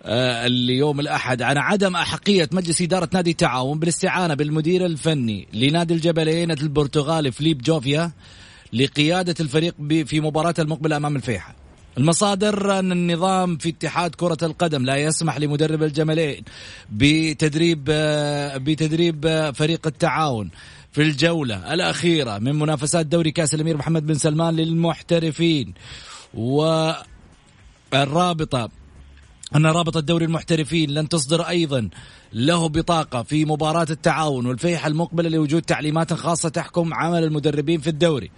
[0.05, 6.51] آه، اليوم الأحد عن عدم أحقية مجلس إدارة نادي التعاون بالاستعانة بالمدير الفني لنادي الجبلين
[6.51, 8.13] البرتغالي فليب جوفيا
[8.73, 11.55] لقيادة الفريق في مباراة المقبلة أمام الفيحة
[11.99, 16.45] المصادر أن النظام في اتحاد كرة القدم لا يسمح لمدرب الجملين
[16.93, 17.85] بتدريب
[18.65, 20.51] بتدريب فريق التعاون
[20.93, 25.75] في الجولة الأخيرة من منافسات دوري كأس الأمير محمد بن سلمان للمحترفين
[27.93, 28.71] والرابطة
[29.57, 31.89] أن رابطة دوري المحترفين لن تصدر أيضا.
[32.33, 38.31] له بطاقة في مباراة التعاون والفيحة المقبلة لوجود تعليمات خاصة تحكم عمل المدربين في الدوري.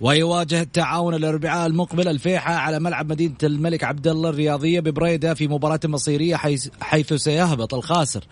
[0.00, 5.80] ويواجه التعاون الأربعاء المقبل الفيحة على ملعب مدينة الملك عبد الله الرياضية ببريدة في مباراة
[5.84, 8.24] مصيرية حيث, حيث سيهبط الخاسر.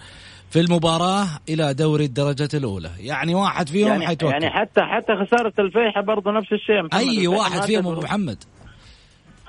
[0.51, 2.91] في المباراة إلى دوري الدرجة الأولى.
[2.99, 6.99] يعني واحد فيهم يعني حيتوقف يعني حتى حتى خسارة الفيحة برضه نفس الشيء.
[6.99, 7.87] أي واحد فيهم.
[7.87, 8.45] أبو محمد.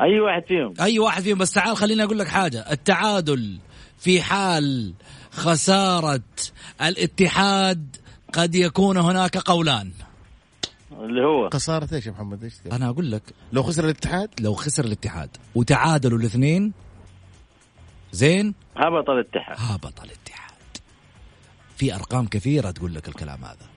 [0.02, 0.74] أي واحد فيهم.
[0.82, 1.38] أي واحد فيهم.
[1.38, 2.72] بس تعال خليني أقول لك حاجة.
[2.72, 3.60] التعادل
[3.98, 4.94] في حال
[5.32, 6.22] خسارة
[6.82, 7.96] الاتحاد
[8.34, 9.92] قد يكون هناك قولان.
[10.92, 11.50] اللي هو.
[11.54, 13.24] خسارة إيش يا محمد؟ إيش أنا أقول لك.
[13.54, 15.30] لو خسر الاتحاد؟ لو خسر الاتحاد.
[15.56, 16.74] وتعادلوا الاثنين.
[18.12, 19.56] زين؟ هبط الاتحاد.
[19.60, 20.52] هبط الاتحاد.
[21.76, 23.71] في أرقام كثيرة تقول لك الكلام هذا.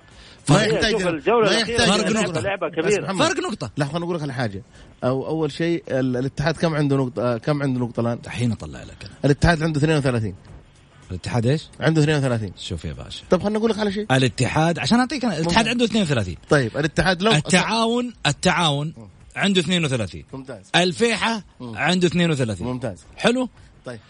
[0.50, 1.20] ما فرق, يحتاج ما
[1.52, 3.70] يحتاج فرق محمد، فرق نقطة.
[3.78, 4.62] لحظه خليني أقول لك على حاجة.
[5.04, 8.82] أو أول شيء ال- الاتحاد كم عنده نقطة؟ آه، كم عنده نقطة الآن؟ الحين أطلع
[8.82, 9.12] لك أنا.
[9.24, 10.34] الاتحاد عنده 32
[11.10, 13.22] الاتحاد إيش؟ عنده 32 شوف يا باشا.
[13.30, 14.06] طب خلينا نقول لك على شيء.
[14.10, 15.68] الاتحاد عشان أعطيك أنا، الاتحاد ممتاز.
[15.68, 18.94] عنده 32 طيب الاتحاد لو التعاون التعاون
[19.36, 20.70] عنده 32 ممتاز.
[20.76, 22.98] الفيحة عنده 32 ممتاز.
[23.16, 23.48] حلو؟
[23.84, 24.00] طيب.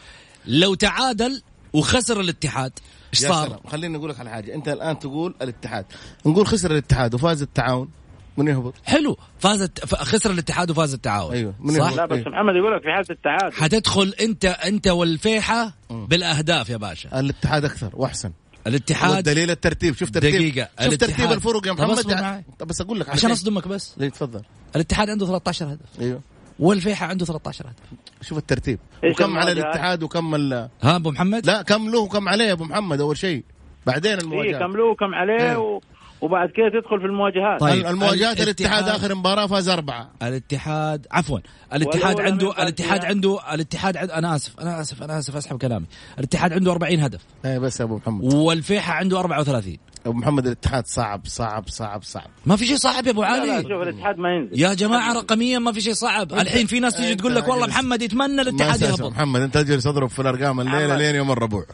[0.47, 1.43] لو تعادل
[1.75, 2.73] وخسر الاتحاد.
[3.15, 3.61] إيش يا صار؟ سلام.
[3.67, 4.55] خليني أقول لك على حاجة.
[4.55, 5.85] أنت الآن تقول الاتحاد.
[6.27, 7.89] نقول خسر الاتحاد وفاز التعاون.
[8.37, 9.17] من يهبط؟ حلو.
[9.39, 11.33] فازت خسر الاتحاد وفاز التعاون.
[11.33, 12.29] أيوة، من صح؟ يهبط؟ لا بس إيه.
[12.29, 17.21] محمد يقول لك في حالة التعادل حتدخل أنت أنت والفيحة بالأهداف يا باشا.
[17.21, 18.33] الاتحاد أكثر وأحسن.
[18.67, 19.97] الاتحاد والدليل الترتيب.
[19.97, 20.35] شوف ترتيب.
[20.35, 22.45] دقيقة، شوف الاتحاد- ترتيب الفرق يا محمد.
[22.59, 23.31] طب بس أقول لك على عشان.
[23.31, 23.95] أصدمك بس.
[23.97, 24.43] ليه تفضل.
[24.77, 26.01] الاتحاد عنده 13 هدف.
[26.01, 26.21] أيوه.
[26.59, 30.69] والفيحة عنده 13 هدف شوف الترتيب وكم على؟ الاتحاد وكم ال...
[30.83, 33.45] ها أبو محمد؟ لا كم له وكم عليه أبو محمد أول شيء
[33.87, 35.57] بعدين إيه المواجهات كم له وكم عليه إيه.
[35.57, 35.81] و...
[36.21, 37.61] وبعد كده تدخل في المواجهات.
[37.61, 37.87] طيب.
[37.87, 40.11] المواجهات الاتحاد الاتحاد- آخر مباراة فاز أربعة.
[40.23, 41.39] الاتحاد عفوا.
[41.75, 43.05] الاتحاد عنده الاتحاد.
[43.05, 45.87] عنده الاتحاد عنده أنا آسف أنا آسف أنا آسف أسحب كلامي.
[46.19, 47.21] الاتحاد عنده 40 هدف.
[47.45, 48.35] إيه بس يا أبو محمد.
[48.35, 52.27] والفيحة عنده 34 أبو محمد الاتحاد صعب صعب صعب صعب.
[52.47, 53.63] ما في شيء صعب يا أبو لا لا علي.
[53.63, 54.61] شوف الاتحاد ما ينزل.
[54.61, 56.33] يا جماعة رقميا ما في شيء صعب.
[56.33, 59.03] الحين في ناس تيجي تقول لك والله محمد يتمنى الاتحاد يهبط.
[59.03, 59.41] محمد.
[59.41, 60.97] أنت تجلس تضرب في الأرقام الليلة.
[60.97, 61.65] لين يوم الربوع.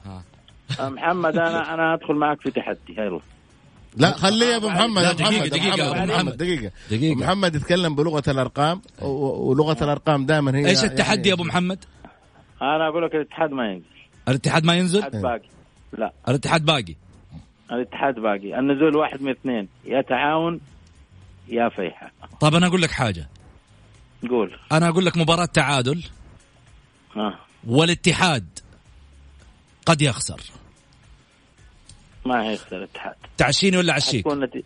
[0.80, 2.78] محمد أنا أنا أدخل معك في تحدي.
[2.98, 3.20] يلا.
[3.96, 6.36] لا خليه يا أبو محمد دقيقة، محمد دقيقة، محمد، أبو محمد.
[6.36, 6.70] دقيقة.
[6.90, 7.14] دقيقة.
[7.18, 11.84] محمد يتكلم بلغة الأرقام و- ولغة الأرقام دائما هي إيش التحدي يعني يا أبو محمد؟
[12.62, 13.84] أنا أقول لك الاتحاد ما ينزل.
[14.28, 15.48] الاتحاد ما ينزل؟ الاتحاد باقي.
[15.98, 16.12] لا.
[16.28, 16.94] الاتحاد باقي.
[17.72, 18.58] الاتحاد باقي.
[18.58, 20.60] النزول واحد من اثنين يا تعاون
[21.48, 22.12] يا فيحة.
[22.40, 23.28] طب أنا أقول لك حاجة.
[24.30, 24.56] قول.
[24.72, 26.04] أنا أقول لك مباراة تعادل.
[27.16, 28.46] ها والاتحاد
[29.86, 30.40] قد يخسر.
[32.26, 34.64] ما هيخسر الاتحاد تعشيني ولا عشيك؟ نتيجة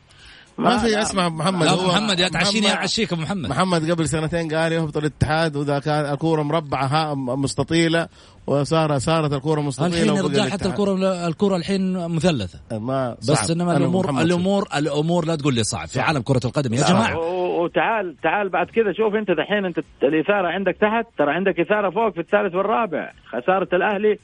[0.59, 1.67] ما في لا، اسمع محمد.
[1.67, 3.51] ابو هو محمد يا تعشيني يا محمد- عشيك أبو محمد.
[3.51, 8.09] محمد قبل سنتين قال يهبط الاتحاد وإذا كان الكورة مربعة ها مستطيلة
[8.47, 10.69] وصار صارت الكورة مستطيلة الحين رجال حتى.
[10.69, 12.59] الكره الكره الحين مثلثة.
[12.79, 13.51] ما بس صعب.
[13.51, 15.89] إنما أنا الأمور ومحمد الأمور الأمور لا تقول لي صعب.
[15.89, 16.89] في عالم كرة القدم يا صعب.
[16.97, 17.19] جماعة.
[17.61, 22.13] وتعال تعال بعد كذا شوف أنت دحين أنت الإثارة عندك تحت ترى عندك إثارة فوق
[22.15, 23.13] في الثالث والرابع.
[23.27, 24.19] خسارة الأهلي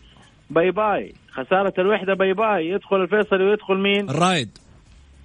[0.50, 1.14] bye bye.
[1.32, 2.68] خسارة الوحدة bye bye.
[2.68, 4.58] يدخل الفيصلي ويدخل مين؟ الرائد.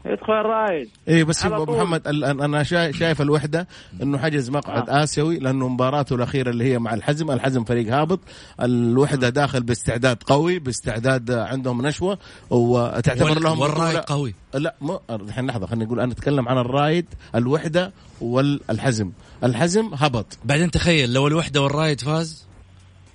[0.06, 0.90] يدخل الرائد.
[1.08, 1.76] إيه بس أبو.
[1.76, 3.68] محمد أنا شا- شايف الوحدة
[4.02, 8.20] إنه حجز مقعد آسيوي لأنه مباراته الأخيرة اللي هي مع الحزم، الحزم فريق هابط،
[8.62, 12.18] الوحدة داخل باستعداد قوي، باستعداد عندهم نشوة
[12.50, 14.36] وتعتبر لهم والرايد قوي.
[14.54, 17.92] لا مو الحين لحظة خلينا نقول أنا أتكلم عن الرايد، الوحدة
[18.22, 19.12] والحزم،
[19.44, 20.38] الحزم هبط.
[20.46, 22.46] بعدين تخيل لو الوحدة والرايد فاز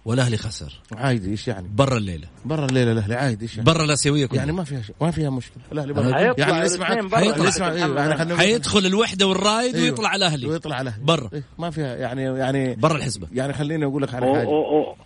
[0.05, 4.27] والأهلي خسر عادي إيش يعني؟ برا الليلة برا الليلة الأهلي عادي إيش يعني؟ برا الاسيويه
[4.27, 6.87] كلها يعني ما فيها شيء ما فيها مشكلة الأهلي برا يعني اسمع.
[6.87, 7.49] حيطلع.
[7.49, 9.91] اسمع إيه، حيدخل الوحدة والرايد أيوه.
[9.91, 11.31] ويطلع الأهلي ويطلع على الأهلي برا.
[11.33, 14.49] إيه، ما فيها يعني يعني برا الحسبة يعني خليني أقول لك على حاجة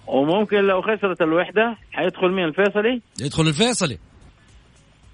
[0.06, 3.98] وممكن لو خسرت الوحدة حيدخل مين الفيصلي؟ يدخل الفيصلي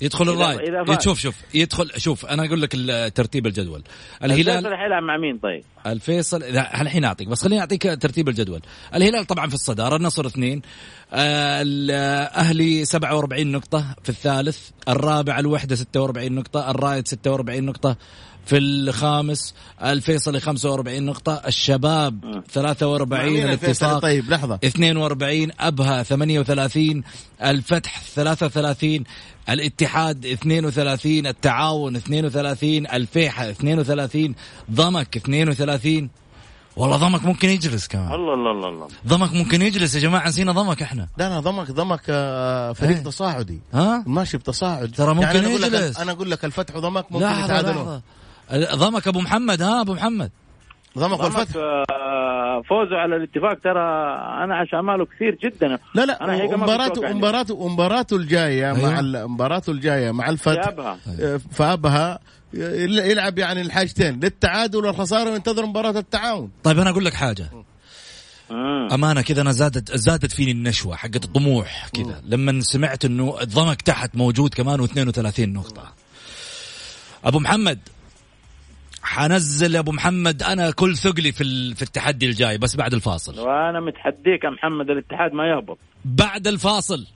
[0.01, 1.05] يدخل إذا فاز.
[1.05, 1.35] شوف شوف.
[1.55, 2.73] يدخل شوف أنا أقول لك
[3.15, 3.83] ترتيب الجدول.
[4.25, 8.61] الهلال الفيصلي حيلعب مع مين طيب؟ الفيصل لا، الحين أعطيك بس خليني أعطيك ترتيب الجدول.
[8.95, 10.63] الهلال طبعا في الصدارة النصر اثنين.
[11.13, 14.59] آه، الأهلي 47 نقطة في الثالث.
[14.89, 16.71] الرابع الوحدة 46 نقطة.
[16.71, 17.97] الرايد 46 نقطة.
[18.47, 24.59] في الخامس الفيصلي 45 نقطة الشباب 43 مين الفيصلي الاتفاق طيب لحظة.
[24.65, 27.03] 42 أبها 38
[27.43, 29.05] الفتح 33
[29.49, 34.35] الاتحاد 32 التعاون 32 الفيحة 32
[34.71, 36.11] ضمك 32
[36.77, 38.13] والله ضمك ممكن يجلس كمان.
[38.13, 38.89] الله الله الله الله.
[39.07, 41.09] ضمك ممكن يجلس يا جماعة نسينا ضمك إحنا.
[41.19, 43.05] لا لا ضمك ضمك آه، فريق إيه.
[43.05, 43.61] تصاعدي.
[43.75, 44.93] ها؟ ماشي بتصاعد.
[44.97, 45.99] ترى ممكن يعني أنا أقول لك يجلس.
[45.99, 47.75] أنا أقول لك الفتح وضمك ممكن لحظة يتعادلون.
[47.77, 48.03] لحظة.
[48.55, 50.31] ضمك أبو محمد ها أبو محمد.
[50.99, 51.57] ضمك والفتح.
[51.57, 53.81] آه، فوزه على الاتفاق ترى
[54.45, 55.79] أنا عشان اماله كثير جدا.
[55.95, 58.91] لا لا أنا هيك ما مباراته مباراته مباراته الجاية أيوه.
[58.91, 60.75] مع مباراته الجاية مع الفتح.
[61.21, 62.19] آه، فأبها.
[62.55, 66.51] يل- يلعب يعني الحاجتين للتعادل والخسارة وينتظر مباراة التعاون.
[66.65, 67.47] طيب أنا أقول لك حاجة.
[68.51, 68.89] مم.
[68.93, 74.17] أمانة كذا أنا زادت زادت فيني النشوة حقت الطموح كذا لما سمعت إنه الضمك تحت
[74.17, 75.93] موجود كمان و32 نقطة.
[77.25, 77.79] أبو محمد
[79.03, 83.41] حنزل يا أبو محمد أنا كل ثقلي في ال- في التحدي الجاي بس بعد الفاصل.
[83.41, 85.79] وأنا متحديك يا محمد الاتحاد ما يهبط.
[86.05, 87.07] بعد الفاصل.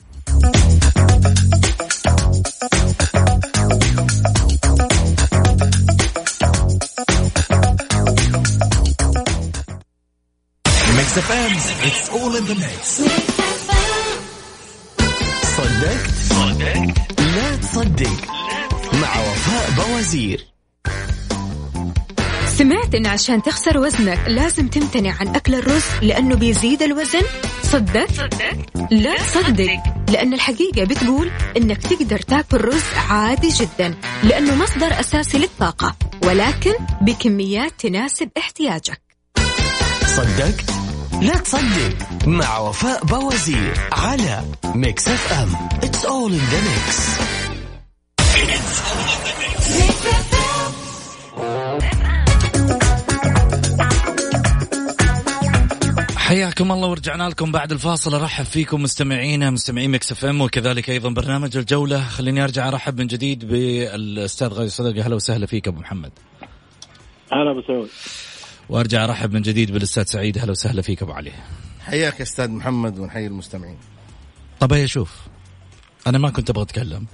[10.96, 11.52] Mix FM
[11.86, 13.02] It's all in the mix
[15.56, 18.24] صدقت صدقت لا تصدق
[18.92, 20.44] مع وفاء بوازير.
[22.58, 27.22] سمعت إن عشان تخسر وزنك لازم تمتنع عن أكل الرز لأنه بيزيد الوزن؟
[27.62, 28.34] صدقت؟
[28.90, 35.96] لا تصدق لأن الحقيقة بتقول إنك تقدر تاكل رز عادي جدا لأنه مصدر أساسي للطاقة
[36.24, 39.00] ولكن بكميات تناسب احتياجك
[40.06, 40.70] صدقت؟
[41.22, 47.24] لا تصدق مع وفاء بوازير على Mix FM It's all in the mix
[56.34, 58.14] حياكم الله ورجعنا لكم بعد الفاصل.
[58.14, 62.04] أرحب فيكم مستمعينا مستمعين Mix FM وكذلك أيضا برنامج الجولة.
[62.04, 66.12] خليني أرجع أرحب من جديد بالأستاذ غازي صدقه أهلا وسهلا فيك أبو محمد.
[67.32, 67.88] هلا أبو سعود.
[68.68, 70.38] وأرجع أرحب من جديد بالأستاذ سعيد.
[70.38, 71.32] أهلا وسهلا فيك أبو علي.
[71.80, 73.78] حياك يا أستاذ محمد ونحيي المستمعين.
[74.60, 75.12] طب هي شوف
[76.06, 77.06] أنا ما كنت أبغى أتكلم.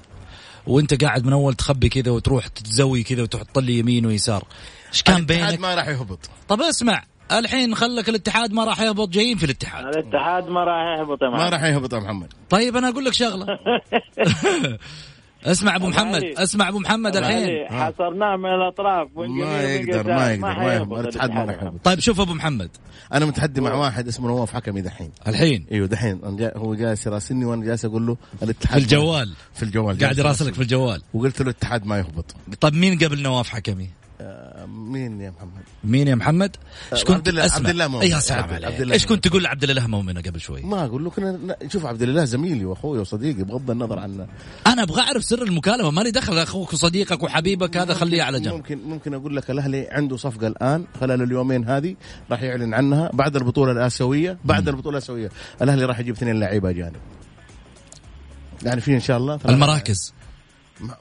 [0.67, 4.45] وأنت قاعد من أول تخبي كذا وتروح تتزوي كذا وتحط لي يمين ويسار.
[4.93, 6.31] إيش كان بينك؟ ما راح يهبط.
[6.49, 9.85] طب اسمع الحين خلك الاتحاد ما راح يهبط جايين في الاتحاد.
[9.85, 11.53] الاتحاد ما راح يهبط يا ما معلم.
[11.53, 12.33] راح يهبط يا محمد.
[12.51, 13.47] طيب أنا أقول لك شغلة.
[15.45, 17.45] اسمع أبو محمد اسمع أبو محمد الحين.
[17.45, 20.15] علي، حصرناه من الأطراف ما يقدر.
[20.15, 21.85] ما يقدر ما يهبط الاتحاد ما راح يهبط.
[21.85, 22.71] طيب شوف أبو محمد.
[23.13, 25.11] أنا متحدي مع واحد اسمه نواف حكمي دحين.
[25.27, 25.67] الحين.
[25.73, 26.21] إيوه دحين.
[26.57, 29.35] هو جالس يراسلني وأنا جالس أقول له في الاتحاد الجوال.
[29.55, 29.99] في الجوال.
[29.99, 31.03] قاعد يراسلك في الجوال.
[31.15, 32.35] وقلت له الاتحاد ما يهبط.
[32.61, 36.57] طب مين قبل نواف حكمي؟ آه، مين يا محمد؟ مين يا محمد؟
[36.93, 38.07] إيش كنت عبد الله- عبد الله مؤمن.
[38.07, 39.07] يا سلام عليك الله إيش.
[39.07, 42.65] كنت تقول لعبد الاله مؤمنه قبل شوي؟ ما أقول له كنا شوف عبد الله زميلي
[42.65, 44.27] وأخوي وصديقي بغض النظر عن
[44.67, 48.79] أنا أبغى أعرف سر المكالمة مالي دخل أخوك وصديقك وحبيبك هذا خليه على جنب ممكن
[48.79, 51.97] ممكن أقول لك الأهلي عنده صفقة الآن خلال اليومين هذه
[52.31, 55.31] راح يعلن عنها بعد البطولة الآسيوية بعد البطولة الآسيوية
[55.63, 56.97] الأهلي راح يجيب اثنين لعيبه اجانب
[58.63, 59.39] يعني في إن شاء الله.
[59.49, 60.13] المراكز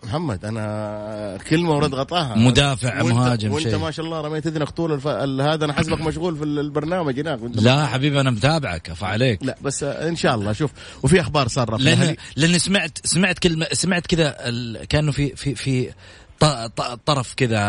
[0.04, 3.78] محمد أنا كلمه ورد غطاها مدافع، وإنت- مهاجم، وأنت شيء.
[3.78, 5.08] ما شاء الله رميت إذنك طول الف...
[5.08, 9.40] ال- هذا أنا حسبك مشغول في البرنامج هناك وأنت لا حبيبي أنا متابعك أفا عليك
[9.44, 10.72] لا بس إن شاء الله شوف
[11.04, 12.16] وفي أخبار في لأن.
[12.36, 15.90] لأن سمعت سمعت كلمه سمعت كذا ال- كأنه في في في
[17.06, 17.60] طرف كذا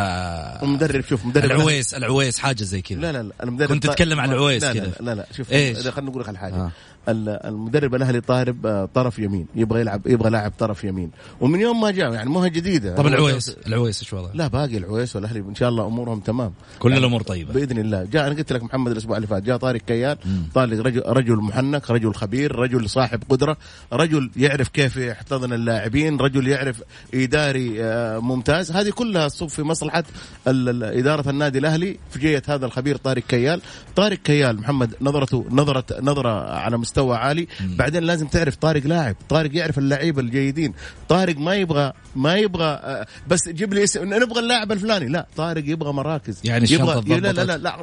[0.62, 4.32] المدرب شوف مدرب العويس العويس حاجة زي كذا لا لا لا المدرب كنت تتكلم عن
[4.32, 4.92] العويس لا لا, كذا.
[5.00, 6.70] لا لا لا شوف إيش؟ خلينا نقول لك على حاجة آه.
[7.08, 9.46] المدرب الأهلي طارب آه، طرف يمين.
[9.54, 11.10] يبغى يلعب يبغى لاعب طرف يمين.
[11.40, 12.96] ومن يوم ما جاء يعني مو جديدة.
[12.96, 16.52] طب العويس العويس إيش وضعه؟ لا باقي العويس والأهلي إن شاء الله أمورهم تمام.
[16.78, 17.52] كل الأمور طيبة.
[17.52, 18.04] بإذن الله.
[18.04, 20.18] جاء أنا قلت لك محمد الأسبوع اللي فات جاء طارق كيال
[20.54, 23.56] طارق رجل رجل محنك رجل خبير رجل صاحب قدرة
[23.92, 26.82] رجل يعرف كيف يحتضن اللاعبين رجل يعرف
[27.14, 28.72] إداري آه، ممتاز.
[28.72, 30.04] هذه كلها تصب في مصلحة
[30.46, 33.60] إدارة النادي الأهلي في جهة هذا الخبير طارق كيال.
[33.96, 37.48] طارق كيال محمد نظرته نظره نظرة على مستوى عالي.
[37.60, 39.16] بعدين لازم تعرف طارق لاعب.
[39.28, 40.74] طارق يعرف اللعيبة الجيدين.
[41.08, 44.14] طارق ما يبغى ما يبغى آه، بس جيب لي اسم.
[44.14, 45.08] نبغى اللاعب الفلاني.
[45.08, 46.40] لا طارق يبغى مراكز.
[46.44, 47.44] يعني يبغى لا لا.
[47.44, 47.82] لا, لا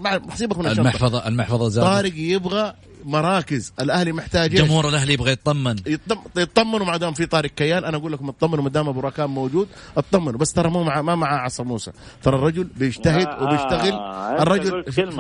[0.60, 0.82] من الشنطة.
[0.82, 1.88] المحفظه المحفظة زادت.
[1.88, 2.74] طارق يبغى
[3.08, 5.76] مراكز الأهلي محتاج؟ جمهور الأهلي يبغى يطمن.
[5.88, 9.30] يطم- يطمنوا ما دام في طارق كيال أنا أقول لكم اطمنوا ما دام أبو راكان
[9.30, 9.68] موجود
[9.98, 10.40] اطمنوا.
[10.40, 11.92] بس ترى مو مع ما مع عصر موسى.
[12.24, 13.92] ترى الرجل بيجتهد آه، وبيشتغل.
[13.94, 15.20] آه، الرجل شوف.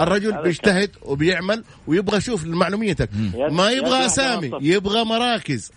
[0.00, 3.10] الرجل بيجتهد وبيعمل ويبغى شوف معلوميتك
[3.50, 4.50] ما يبغى أسامي.
[4.60, 5.70] يبغى مراكز.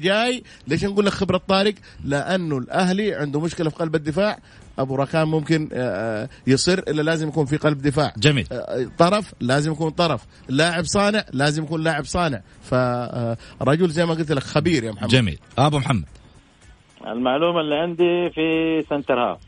[0.00, 4.38] جاي ليش نقول لك خبرة طارق؟ لأنه الأهلي عنده مشكلة في قلب الدفاع.
[4.78, 8.12] أبو راكان ممكن آه، آه، يصر إلا لازم يكون في قلب دفاع.
[8.16, 8.46] جميل.
[8.52, 10.26] آه، طرف لازم يكون طرف.
[10.48, 12.40] لاعب صانع لازم يكون لاعب صانع.
[12.62, 15.08] فرجل زي ما قلت لك خبير يا محمد.
[15.08, 15.38] جميل.
[15.58, 16.04] أبو محمد.
[17.06, 19.38] المعلومة اللي عندي في center half.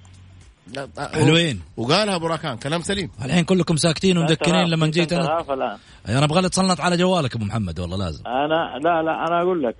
[1.12, 1.60] حلوين.
[1.76, 3.10] وقالها أبو راكان كلام سليم.
[3.24, 5.40] الحين كلكم ساكتين ومدكنين لما جيت أنا.
[5.40, 5.76] الآن.
[6.08, 8.26] أنا أبغى تصنت على جوالك أبو محمد والله لازم.
[8.26, 9.76] أنا لا لا أنا أقول لك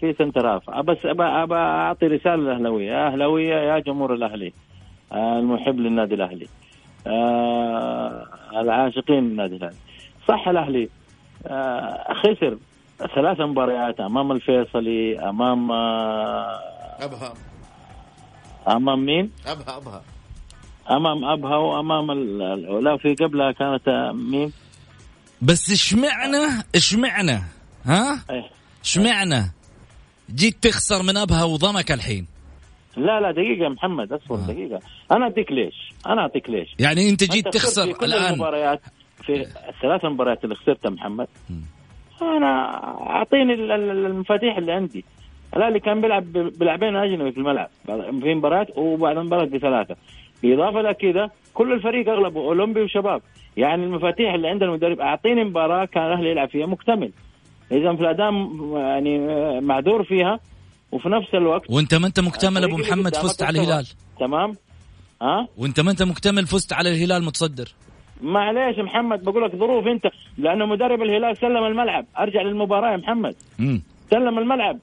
[0.00, 0.62] في center half.
[0.70, 2.86] بس ابى أعطي رسالة للأهلاوية.
[2.86, 4.52] يا أهلاوية يا جمهور الأهلي.
[5.12, 6.48] المحب للنادي الأهلي.
[7.06, 8.26] آه،
[8.60, 9.76] العاشقين للنادي الأهلي.
[10.28, 10.88] صح الأهلي.
[11.46, 12.58] آه، خسر
[13.14, 16.58] ثلاث مباريات أمام الفيصلي أمام آه،
[17.00, 17.34] أبها.
[18.68, 20.02] أمام مين؟ أبها أبها.
[20.90, 24.52] أمام أبها وأمام ال- العلا في قبلها كانت آه، مين؟
[25.42, 27.38] بس اشمعنى اشمعنى؟
[27.84, 28.50] ها؟ إيه.
[28.84, 29.52] اشمعنى؟
[30.34, 32.26] جيت تخسر من أبها وضمك الحين.
[32.96, 34.46] لا لا دقيقة يا محمد أصبر آه.
[34.52, 34.80] دقيقة.
[35.12, 38.32] أنا أعطيك ليش؟ أنا أعطيك ليش؟ يعني أنت جيت أنت تخسر في كل الآن.
[38.32, 38.80] المباريات
[39.22, 39.32] في
[39.68, 41.26] الثلاث مباريات اللي خسرتها محمد.
[42.22, 42.70] أنا
[43.10, 45.04] أعطيني ال- ال- المفاتيح اللي عندي.
[45.56, 47.68] الأهلي كان بيلعب بلاعبين أجنبي في الملعب.
[48.22, 49.96] في مباراة وبعد المباراة بثلاثة.
[50.42, 53.22] بالإضافة إلى كذا كل الفريق أغلبه أولمبي وشباب.
[53.56, 57.10] يعني المفاتيح اللي عند المدرب أعطيني مباراة كان الأهلي يلعب فيها مكتمل.
[57.72, 59.18] إذا في الأداء م- يعني
[59.60, 60.40] معذور فيها.
[60.94, 63.60] وفي نفس الوقت وانت ما انت مكتمل أبو محمد فزت على.
[63.60, 63.86] الهلال.
[64.20, 64.54] تمام؟
[65.22, 67.68] ها؟ وانت ما انت مكتمل فزت على الهلال متصدر.
[68.22, 70.06] معليش محمد بقول لك ظروف انت
[70.38, 72.06] لأنه مدرب الهلال سلم الملعب.
[72.18, 73.34] أرجع للمباراة يا محمد.
[73.60, 74.78] امم سلم الملعب.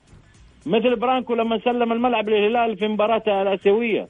[0.66, 4.08] مثل برانكو لما سلم الملعب للهلال في مباراته الآسيوية.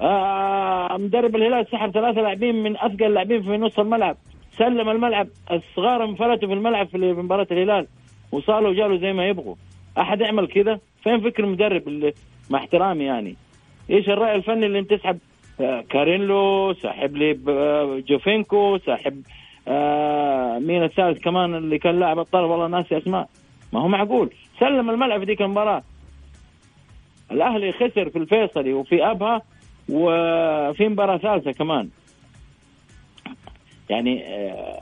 [0.00, 4.16] آه مدرب الهلال سحب ثلاثة لاعبين من أثقل اللاعبين في نص الملعب.
[4.58, 7.86] سلم الملعب الصغار انفلتوا في الملعب في مباراة الهلال.
[8.32, 9.54] وصالوا وجالوا زي ما يبغوا.
[9.98, 12.12] أحد يعمل كذا؟ فين فكر المدرب اللي
[12.50, 13.36] مع احترامي يعني؟
[13.90, 15.18] إيش الرأي الفني اللي انت تسحب
[15.60, 19.22] آه، كاريلو ساحب لي آه، جوفينكو ساحب
[19.68, 23.28] آه مين الثالث كمان اللي كان لاعب الطرف والله ناسي أسماء.
[23.72, 24.30] ما هو معقول.
[24.60, 25.82] سلم الملعب في ذيك المباراة.
[27.32, 29.42] الأهلي خسر في الفيصلي وفي أبها
[29.88, 31.88] وفي مباراة ثالثة كمان.
[33.90, 34.80] يعني آه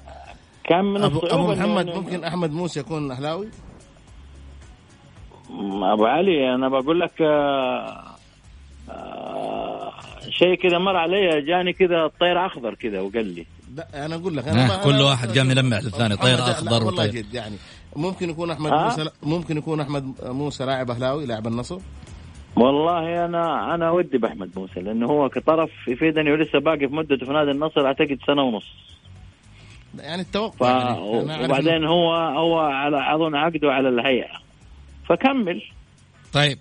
[0.65, 3.49] كان من أبو إنه- محمد ممكن أحمد موسى يكون أهلاوي؟
[5.93, 8.03] أبو علي أنا بقول لك آه
[8.91, 9.93] آه
[10.31, 14.49] شيء كذا مر علي جاني كذا الطير أخضر كذا وقال لي لا أنا أقول لك
[14.49, 17.23] آه، أنا كل واحد قام يلمع للثاني، طير أخضر والله وطير.
[17.23, 17.57] جد يعني
[17.97, 21.79] ممكن يكون أحمد ها؟ موسى ممكن يكون أحمد موسى لاعب أهلاوي لاعب النصر
[22.57, 27.33] والله أنا أنا ودي بأحمد موسى لأنه هو كطرف يفيدني ولسه باقي في مدته في
[27.33, 28.67] نادي النصر أعتقد سنة ونص
[29.99, 30.27] يعني ف...
[30.27, 34.46] التوقع يعني أنا أعرف وبعدين هو هو على أظن عقده على الهيئة
[35.09, 35.63] فكمل.
[36.33, 36.59] طيب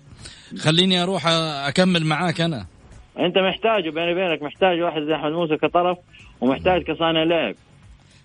[0.58, 1.26] خليني أروح
[1.68, 2.66] أكمل معاك أنا.
[3.18, 5.98] أنت محتاجه بيني وبينك محتاج واحد زي أحمد موسى كطرف
[6.40, 7.54] ومحتاج كصانع لعب.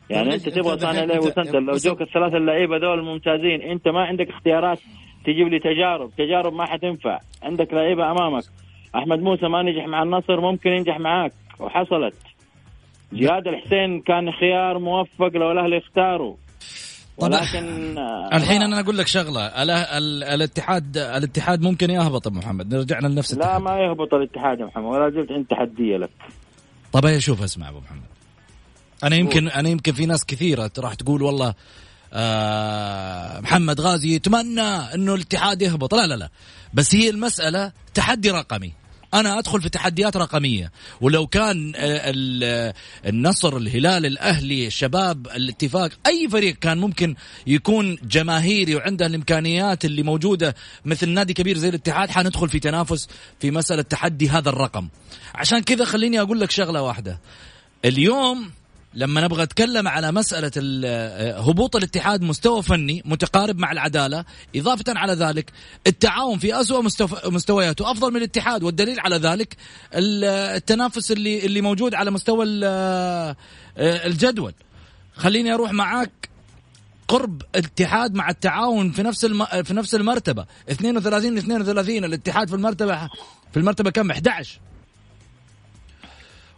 [0.09, 4.01] يعني طيب أنت تبغى صانع لعب وسنتر لو جوك الثلاثة اللعيبة دول الممتازين أنت ما
[4.01, 4.79] عندك اختيارات
[5.25, 6.11] تجيب لي تجارب.
[6.17, 7.19] تجارب ما حتنفع.
[7.43, 8.43] عندك لعيبة أمامك.
[8.95, 11.31] أحمد موسى ما نجح مع النصر ممكن ينجح معاك.
[11.59, 12.15] وحصلت.
[13.13, 16.31] جهاد الحسين كان خيار موفق لو الأهلي اختاره.
[16.31, 16.40] طب
[17.23, 19.45] ولكن آه، الحين أنا أقول لك شغلة.
[19.45, 22.73] ال- ال- الاتحاد الاتحاد ممكن يهبط أبو محمد.
[22.73, 26.09] رجعنا لنفس لا ما يهبط الاتحاد يا محمد ولا زلت عندي تحدية لك.
[26.93, 28.01] طب هي شوف اسمع أبو محمد.
[29.03, 31.53] أنا يمكن أنا يمكن في ناس كثيرة راح تقول والله
[32.13, 35.93] آه محمد غازي يتمنى إنه الاتحاد يهبط.
[35.95, 36.29] لا لا لا.
[36.73, 38.73] بس هي المسألة تحدي رقمي.
[39.13, 40.71] أنا أدخل في تحديات رقمية.
[41.01, 42.73] ولو كان آه، ال-
[43.05, 47.15] النصر الهلال الأهلي الشباب الاتفاق أي فريق كان ممكن
[47.47, 50.55] يكون جماهيري وعنده الإمكانيات اللي موجودة
[50.85, 53.07] مثل نادي كبير زي الاتحاد حندخل في تنافس
[53.39, 54.87] في مسألة تحدي هذا الرقم.
[55.35, 57.19] عشان كذا خليني أقول لك شغلة واحدة.
[57.85, 58.51] اليوم
[58.93, 64.25] لما نبغى نتكلم على مسألة ال- هبوط الاتحاد مستوى فني متقارب مع العدالة
[64.55, 65.51] إضافة على ذلك
[65.87, 66.81] التعاون في أسوأ
[67.25, 67.91] مستوياته.
[67.91, 69.55] أفضل من الاتحاد والدليل على ذلك
[69.93, 70.23] ال-
[70.55, 73.35] التنافس اللي اللي موجود على مستوى ال-
[73.77, 74.53] الجدول.
[75.15, 76.29] خليني أروح معاك
[77.07, 79.45] قرب الاتحاد مع التعاون في نفس الم...
[79.45, 80.45] في نفس المرتبة.
[80.69, 83.07] 32 32 الاتحاد في المرتبة
[83.51, 84.59] في المرتبة كم؟ 11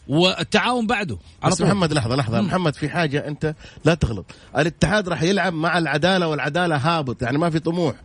[0.08, 1.18] والتعاون بعده.
[1.44, 1.68] على بس طول.
[1.68, 2.42] محمد لحظة لحظة.
[2.42, 4.26] محمد في حاجة أنت لا تغلط.
[4.58, 7.96] الاتحاد راح يلعب مع العدالة والعدالة هابط يعني ما في طموح.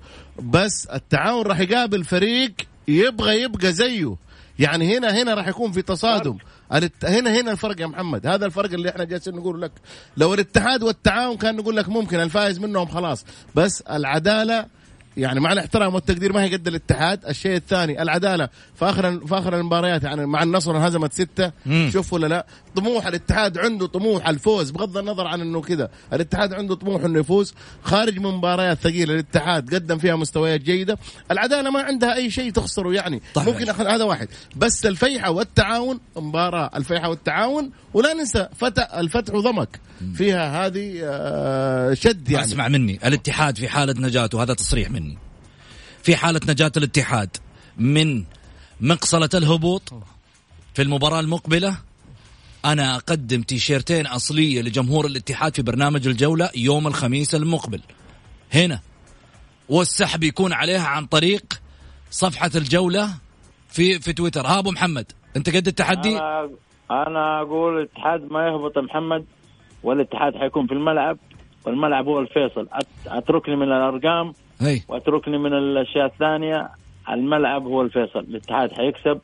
[0.43, 2.53] بس التعاون راح يقابل فريق
[2.89, 4.17] يبغى يبقى زيه.
[4.59, 6.39] يعني هنا هنا راح يكون في تصادم.
[6.75, 8.27] الات- هنا هنا الفرق يا محمد.
[8.27, 9.73] هذا الفرق اللي إحنا جالسين نقول لك.
[10.17, 13.25] لو الاتحاد والتعاون كان نقول لك ممكن الفائز منهم خلاص.
[13.55, 14.67] بس العدالة
[15.19, 19.57] يعني مع الاحترام والتقدير ما هي قد الاتحاد، الشيء الثاني العدالة في آخر في آخر
[19.59, 21.53] المباريات يعني مع النصر انهزمت ستة.
[21.91, 22.47] شوف ولا لا؟
[22.77, 27.55] طموح الاتحاد عنده طموح الفوز بغض النظر عن إنه كذا، الاتحاد عنده طموح إنه يفوز.
[27.83, 30.99] خارج من مباريات ثقيلة الاتحاد قدم فيها مستويات جيدة،
[31.31, 33.23] العدالة ما عندها أي شيء تخسره يعني.
[33.35, 33.49] صحيح.
[33.49, 39.81] ممكن أخذ هذا واحد، بس الفيحة والتعاون مباراة الفيحة والتعاون ولا ننسى فتح الفتح وضمك
[40.15, 42.45] فيها هذه آه، شد يعني.
[42.45, 43.01] اسمع مني.
[43.05, 45.19] الاتحاد في حالة نجاته هذا تصريح مني.
[46.03, 47.37] في حالة نجاة الاتحاد
[47.79, 48.25] من
[48.81, 49.93] مقصلة الهبوط
[50.75, 51.77] في المباراة المقبلة
[52.65, 57.81] أنا أقدم تيشيرتين أصلية لجمهور الاتحاد في برنامج الجولة يوم الخميس المقبل.
[58.55, 58.81] هنا
[59.69, 61.45] والسحب يكون عليها عن طريق
[62.11, 63.09] صفحة الجولة
[63.69, 64.47] في في تويتر.
[64.47, 66.51] ها أبو محمد أنت قد التحدي؟ أنا
[66.91, 69.25] أنا أقول الاتحاد ما يهبط محمد
[69.83, 71.19] والاتحاد حيكون في الملعب
[71.65, 72.69] والملعب هو الفيصل.
[73.07, 74.83] أتركني من الأرقام هي.
[74.89, 76.69] وأتركني من الأشياء الثانية
[77.11, 78.19] الملعب هو الفيصل.
[78.19, 79.21] الاتحاد حيكسب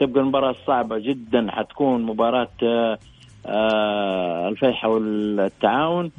[0.00, 2.98] تبقى المباراة صعبة جدا حتكون مباراة آه،
[3.46, 6.10] آه، الفيحة والتعاون.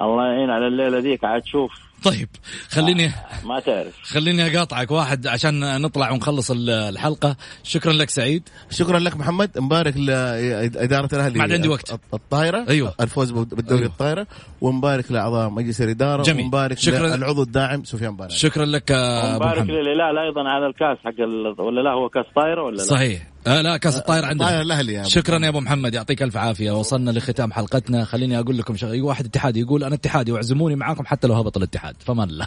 [0.00, 1.24] الله يعين على الليلة ذيك.
[1.24, 2.28] عاد تشوف طيب
[2.68, 3.10] خليني
[3.44, 9.16] ما تعرف خليني أقاطعك واحد عشان نطلع ونخلص ال- الحلقة شكرا لك سعيد شكرا لك
[9.16, 12.00] محمد مبارك لاداره الأهلي ما عاد عندي وقت.
[12.14, 12.94] الطايرة أيوة.
[13.00, 13.92] الفوز بالدوري أيوة.
[13.92, 14.26] الطايرة
[14.60, 16.44] ومبارك لاعضاء مجلس الإدارة جميل.
[16.44, 17.16] ومبارك شكراً.
[17.16, 21.60] للعضو الداعم سفيان بارك شكرا لك أبو مبارك للهلال أيضا على الكاس حق ال...
[21.60, 24.92] ولا لا هو كاس طايرة ولا لا؟ صحيح آه لا كاس الطاير الطايره عندنا الأهلي
[24.92, 26.70] يا أبو شكرا يا أبو محمد يعطيك ألف عافية.
[26.70, 28.04] وصلنا لختام حلقتنا.
[28.04, 29.02] خليني أقول لكم شغلة.
[29.02, 31.96] واحد اتحادي يقول أنا اتحادي واعزموني معاكم حتى لو هبط الاتحاد.
[31.98, 32.46] فمان الله.